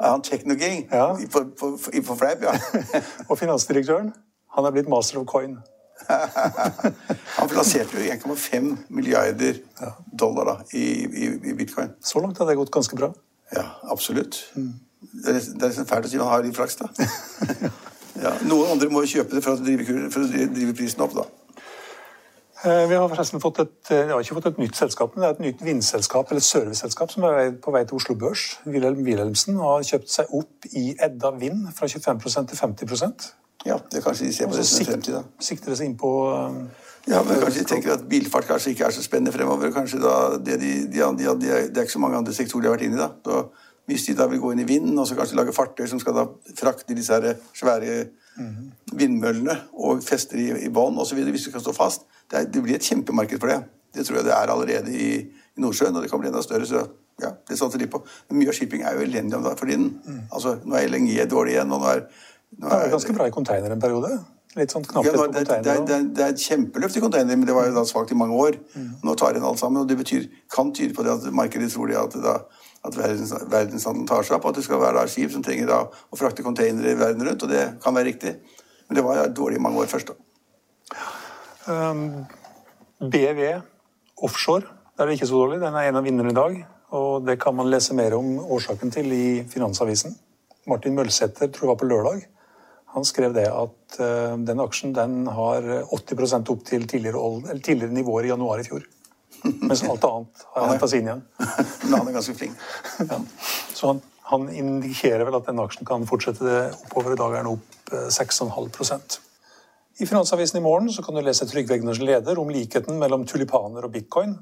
Ja, 0.00 0.10
han 0.10 0.22
Techno-king? 0.22 0.88
Ja. 0.90 1.18
På, 1.32 1.44
på, 1.60 1.78
på 2.06 2.16
fleip, 2.16 2.42
ja. 2.42 2.54
og 3.30 3.38
finansdirektøren, 3.38 4.12
han 4.54 4.64
er 4.64 4.74
blitt 4.74 4.88
master 4.88 5.20
of 5.20 5.26
coin. 5.26 5.58
han 7.38 7.48
plasserte 7.50 7.98
jo 7.98 8.12
1,5 8.12 8.76
milliarder 8.88 9.58
dollar 10.20 10.44
da, 10.44 10.54
i, 10.72 10.84
i, 11.04 11.30
i, 11.50 11.54
bitcoin. 11.54 11.90
Så 12.00 12.22
langt 12.22 12.38
har 12.38 12.46
det 12.46 12.56
gått 12.58 12.72
ganske 12.74 12.96
bra. 12.96 13.10
Ja, 13.54 13.64
absolutt. 13.82 14.38
Mm. 14.54 14.74
Det 15.00 15.34
er, 15.34 15.40
det 15.40 15.62
er 15.62 15.72
liksom 15.72 15.88
fælt 15.88 16.06
å 16.06 16.10
si 16.10 16.20
man 16.20 16.30
har 16.30 16.44
litt 16.44 16.56
flaks, 16.56 16.78
da. 16.78 16.88
ja, 18.24 18.34
noen 18.46 18.74
andre 18.74 18.90
må 18.92 19.02
jo 19.04 19.18
kjøpe 19.18 19.36
det 19.36 19.44
for 19.44 19.58
å 19.58 19.62
drive, 19.62 20.08
for 20.14 20.24
å 20.24 20.30
drive 20.30 20.74
prisen 20.78 21.04
opp, 21.06 21.14
da. 21.18 21.26
Eh, 22.64 22.88
vi 22.90 22.96
har 22.98 23.06
forresten 23.06 23.38
fått 23.38 23.60
et, 23.62 23.90
eh, 23.90 24.08
har 24.08 24.20
ikke 24.20 24.34
fått 24.34 24.46
et 24.46 24.58
nytt 24.58 24.74
selskap, 24.74 25.14
men 25.14 25.22
det 25.22 25.28
er 25.28 25.34
et 25.34 25.44
nytt 25.46 25.60
vindselskap 25.62 26.30
eller 26.30 26.40
serviceselskap 26.42 27.10
som 27.10 27.22
er 27.24 27.52
på 27.52 27.70
vei 27.70 27.84
til 27.84 27.94
Oslo 27.94 28.16
Børs. 28.16 28.58
Wilhelm 28.66 29.04
Wilhelmsen 29.04 29.60
har 29.62 29.84
kjøpt 29.86 30.10
seg 30.10 30.26
opp 30.34 30.66
i 30.74 30.96
Edda 30.98 31.30
Vind 31.38 31.68
fra 31.72 31.86
25% 31.86 32.48
til 32.48 32.56
50% 32.58 33.32
Ja, 33.66 33.78
det 33.92 34.02
kanskje 34.02 34.26
de 34.26 34.32
ser 34.32 34.46
på 34.46 34.56
det 34.56 34.66
som 34.66 34.80
en 34.80 34.86
fremtid, 34.86 35.14
da. 35.14 35.22
Sikter 35.38 35.70
det 35.70 35.78
seg 35.78 35.86
inn 35.86 35.96
på 35.96 36.10
um, 36.34 36.68
Ja, 37.06 37.22
men 37.22 37.38
kanskje 37.38 37.62
de 37.62 37.64
tenker 37.64 37.92
at 37.92 38.08
bilfart 38.08 38.46
kanskje 38.46 38.74
ikke 38.74 38.86
er 38.86 38.90
så 38.90 39.02
spennende 39.02 39.32
fremover. 39.32 39.70
Kanskje 39.70 40.02
da, 40.02 40.36
det, 40.38 40.58
de, 40.60 40.74
de, 40.90 40.98
de, 40.98 41.36
det 41.38 41.78
er 41.78 41.86
ikke 41.86 41.94
så 41.94 42.02
mange 42.02 42.18
andre 42.18 42.34
sektorer 42.34 42.62
de 42.62 42.68
har 42.68 42.76
vært 42.76 42.86
inne 42.88 42.98
i. 42.98 43.04
da. 43.06 43.10
Så 43.24 43.48
hvis 43.86 44.04
de 44.04 44.14
da 44.18 44.26
vil 44.26 44.42
gå 44.42 44.52
inn 44.52 44.60
i 44.60 44.68
vind 44.68 44.98
og 44.98 45.06
så 45.06 45.14
kanskje 45.16 45.38
lage 45.38 45.54
fartøy 45.54 45.86
som 45.86 46.00
skal 46.02 46.14
da 46.14 46.26
frakte 46.58 46.94
disse 46.94 47.14
her 47.14 47.38
svære. 47.54 48.08
Vindmøllene 48.98 49.56
og 49.72 50.04
fester 50.04 50.38
i, 50.40 50.48
i 50.66 50.70
bånn 50.72 50.98
osv., 51.00 51.20
hvis 51.26 51.48
du 51.48 51.50
skal 51.50 51.64
stå 51.64 51.74
fast, 51.76 52.06
det, 52.30 52.38
er, 52.38 52.48
det, 52.52 52.62
blir 52.62 52.78
et 52.78 52.86
kjempemarked 52.86 53.40
for 53.42 53.52
det. 53.52 53.60
Det 53.96 54.06
tror 54.06 54.20
jeg 54.20 54.28
det 54.28 54.34
er 54.36 54.52
allerede 54.52 54.94
i, 54.94 55.10
i 55.56 55.62
Nordsjøen, 55.64 55.96
og 55.96 56.04
det 56.04 56.10
kan 56.12 56.20
bli 56.22 56.30
enda 56.30 56.42
større. 56.44 56.66
så 56.68 56.86
ja, 57.22 57.32
det 57.48 57.58
satser 57.58 57.80
de 57.82 57.88
på. 57.90 58.00
Men 58.28 58.38
mye 58.38 58.52
av 58.52 58.54
shipping 58.54 58.84
er 58.86 58.94
jo 58.94 59.02
elendig 59.02 59.34
om 59.38 59.46
for 59.48 59.66
tiden. 59.66 59.90
Mm. 60.06 60.20
Altså, 60.30 60.58
Nå 60.64 60.76
er 60.78 60.86
LNG 60.86 61.14
dårlig 61.30 61.56
igjen, 61.56 61.72
og 61.74 61.82
nå 61.82 61.88
er, 61.90 62.04
nå 62.58 62.68
er 62.68 62.74
Det 62.74 62.84
er 62.86 62.92
ganske 62.94 63.14
bra 63.16 63.26
i 63.26 63.34
container 63.34 63.74
en 63.74 63.82
periode? 63.82 64.12
Litt 64.58 64.72
sånn 64.72 64.86
knapphet 64.86 65.12
ja, 65.12 65.18
på 65.18 65.24
container? 65.26 65.64
Det, 65.66 65.74
det, 65.88 65.98
det, 66.16 66.24
er 66.24 66.36
et 66.36 66.44
kjempeløft 66.44 66.96
i 66.98 67.02
container, 67.02 67.36
men 67.36 67.48
det 67.48 67.56
var 67.56 67.66
jo 67.68 67.74
da 67.74 67.84
svakt 67.88 68.14
i 68.14 68.18
mange 68.18 68.38
år. 68.38 68.60
Mm. 68.74 68.92
Nå 69.04 69.16
tar 69.18 69.36
en 69.36 69.48
alt 69.50 69.60
sammen, 69.60 69.82
og 69.82 69.90
det 69.90 69.98
betyr, 69.98 70.28
kan 70.54 70.70
tyde 70.74 70.94
på 70.96 71.04
det 71.06 71.16
at 71.16 71.26
markedet 71.34 71.72
tror 71.74 71.90
det 71.90 71.98
at, 72.00 72.16
da, 72.22 72.38
at 72.86 72.96
verdens, 72.96 73.34
verdenshandelen 73.50 74.06
tar 74.08 74.26
seg 74.26 74.38
opp, 74.38 74.48
at 74.50 74.58
det 74.58 74.64
skal 74.66 74.80
være 74.82 75.06
skip 75.10 75.32
som 75.34 75.42
trenger 75.44 75.68
da, 75.70 75.82
å 75.88 76.18
frakte 76.18 76.46
containere 76.46 76.96
verden 76.98 77.26
rundt, 77.26 77.44
og 77.44 77.52
det 77.52 77.64
kan 77.82 77.96
være 77.96 78.12
riktig. 78.12 78.34
Men 78.88 78.98
det 78.98 79.04
var 79.04 79.26
dårlig 79.34 79.58
i 79.58 79.62
mange 79.62 79.82
år 79.82 79.90
først. 79.90 80.12
da. 80.12 80.16
Um, 81.68 82.24
BV 82.98 83.42
offshore 84.24 84.78
der 84.98 85.04
er 85.04 85.12
det 85.12 85.20
ikke 85.20 85.28
så 85.30 85.38
dårlig. 85.38 85.60
Den 85.62 85.76
er 85.78 85.86
en 85.86 85.96
av 86.00 86.02
vinnerne 86.02 86.32
i 86.32 86.34
dag. 86.34 86.54
Og 86.98 87.22
det 87.22 87.36
kan 87.38 87.54
man 87.54 87.68
lese 87.70 87.94
mer 87.94 88.16
om 88.16 88.32
årsaken 88.56 88.90
til 88.90 89.12
i 89.14 89.26
Finansavisen. 89.46 90.16
Martin 90.66 90.96
Mølsæter, 90.96 91.52
tror 91.52 91.68
jeg 91.68 91.70
var 91.70 91.78
på 91.78 91.86
lørdag, 91.86 92.24
han 92.96 93.04
skrev 93.04 93.34
det 93.36 93.44
at 93.46 93.98
uh, 94.00 94.34
den 94.42 94.60
aksjen 94.64 94.94
den 94.96 95.28
har 95.30 95.62
80% 95.92 96.50
opp 96.50 96.64
til 96.66 96.88
tidligere, 96.88 97.20
tidligere, 97.60 97.94
nivåer 97.94 98.26
i 98.26 98.32
januar 98.32 98.58
i 98.58 98.66
fjor. 98.66 98.82
Mens 99.44 99.84
alt 99.86 100.04
annet 100.08 100.44
har 100.54 100.68
henta 100.72 100.88
seg 100.90 101.02
inn 101.02 101.10
igjen. 101.10 101.24
Men 101.84 101.98
han 101.98 102.10
er 102.10 102.18
ganske 102.18 102.36
flink. 102.38 102.68
ja. 103.02 103.20
Så 103.74 103.92
han, 103.92 104.02
han, 104.32 104.48
indikerer 104.50 105.24
vel 105.28 105.38
at 105.38 105.48
denne 105.48 105.64
aksjen 105.68 105.88
kan 105.88 106.06
fortsette 106.08 106.44
det 106.46 106.60
oppover. 106.88 107.14
I 107.14 107.20
dag 107.20 107.38
er 107.38 107.46
den 107.46 107.56
opp 107.56 107.92
6,5 108.18 108.94
eh, 108.94 109.18
i 109.98 110.06
Finansavisen 110.06 110.60
i 110.60 110.62
morgen 110.62 110.92
så 110.94 111.02
kan 111.02 111.16
du 111.16 111.24
lese 111.26 111.46
Trygve 111.50 111.74
Egners 111.74 111.98
leder 111.98 112.38
om 112.38 112.50
likheten 112.54 113.00
mellom 113.00 113.24
tulipaner 113.26 113.82
og 113.82 113.90
bitcoin. 113.90 114.36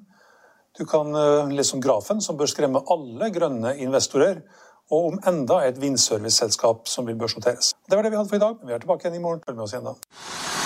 Du 0.76 0.84
kan 0.84 1.14
eh, 1.16 1.48
lese 1.56 1.78
om 1.78 1.80
grafen 1.80 2.20
som 2.20 2.36
bør 2.36 2.52
skremme 2.52 2.84
alle 2.92 3.30
grønne 3.32 3.72
investorer, 3.80 4.42
og 4.92 5.08
om 5.14 5.18
enda 5.26 5.62
et 5.64 5.80
vindserviceselskap 5.80 6.85
som 6.92 7.09
vil 7.09 7.16
børsnoteres. 7.18 7.72
Det 7.88 7.96
var 7.96 8.04
det 8.04 8.12
vi 8.12 8.20
hadde 8.20 8.30
for 8.30 8.38
i 8.38 8.44
dag, 8.44 8.61
men 8.61 8.68
vi 8.68 8.76
er 8.76 8.85
tilbake 8.85 9.09
igjen 9.09 9.18
i 9.18 9.24
morgen. 9.24 9.42
Følg 9.48 9.56
med 9.56 9.64
oss 9.66 9.74
igjen 9.74 9.88
da. 9.88 10.65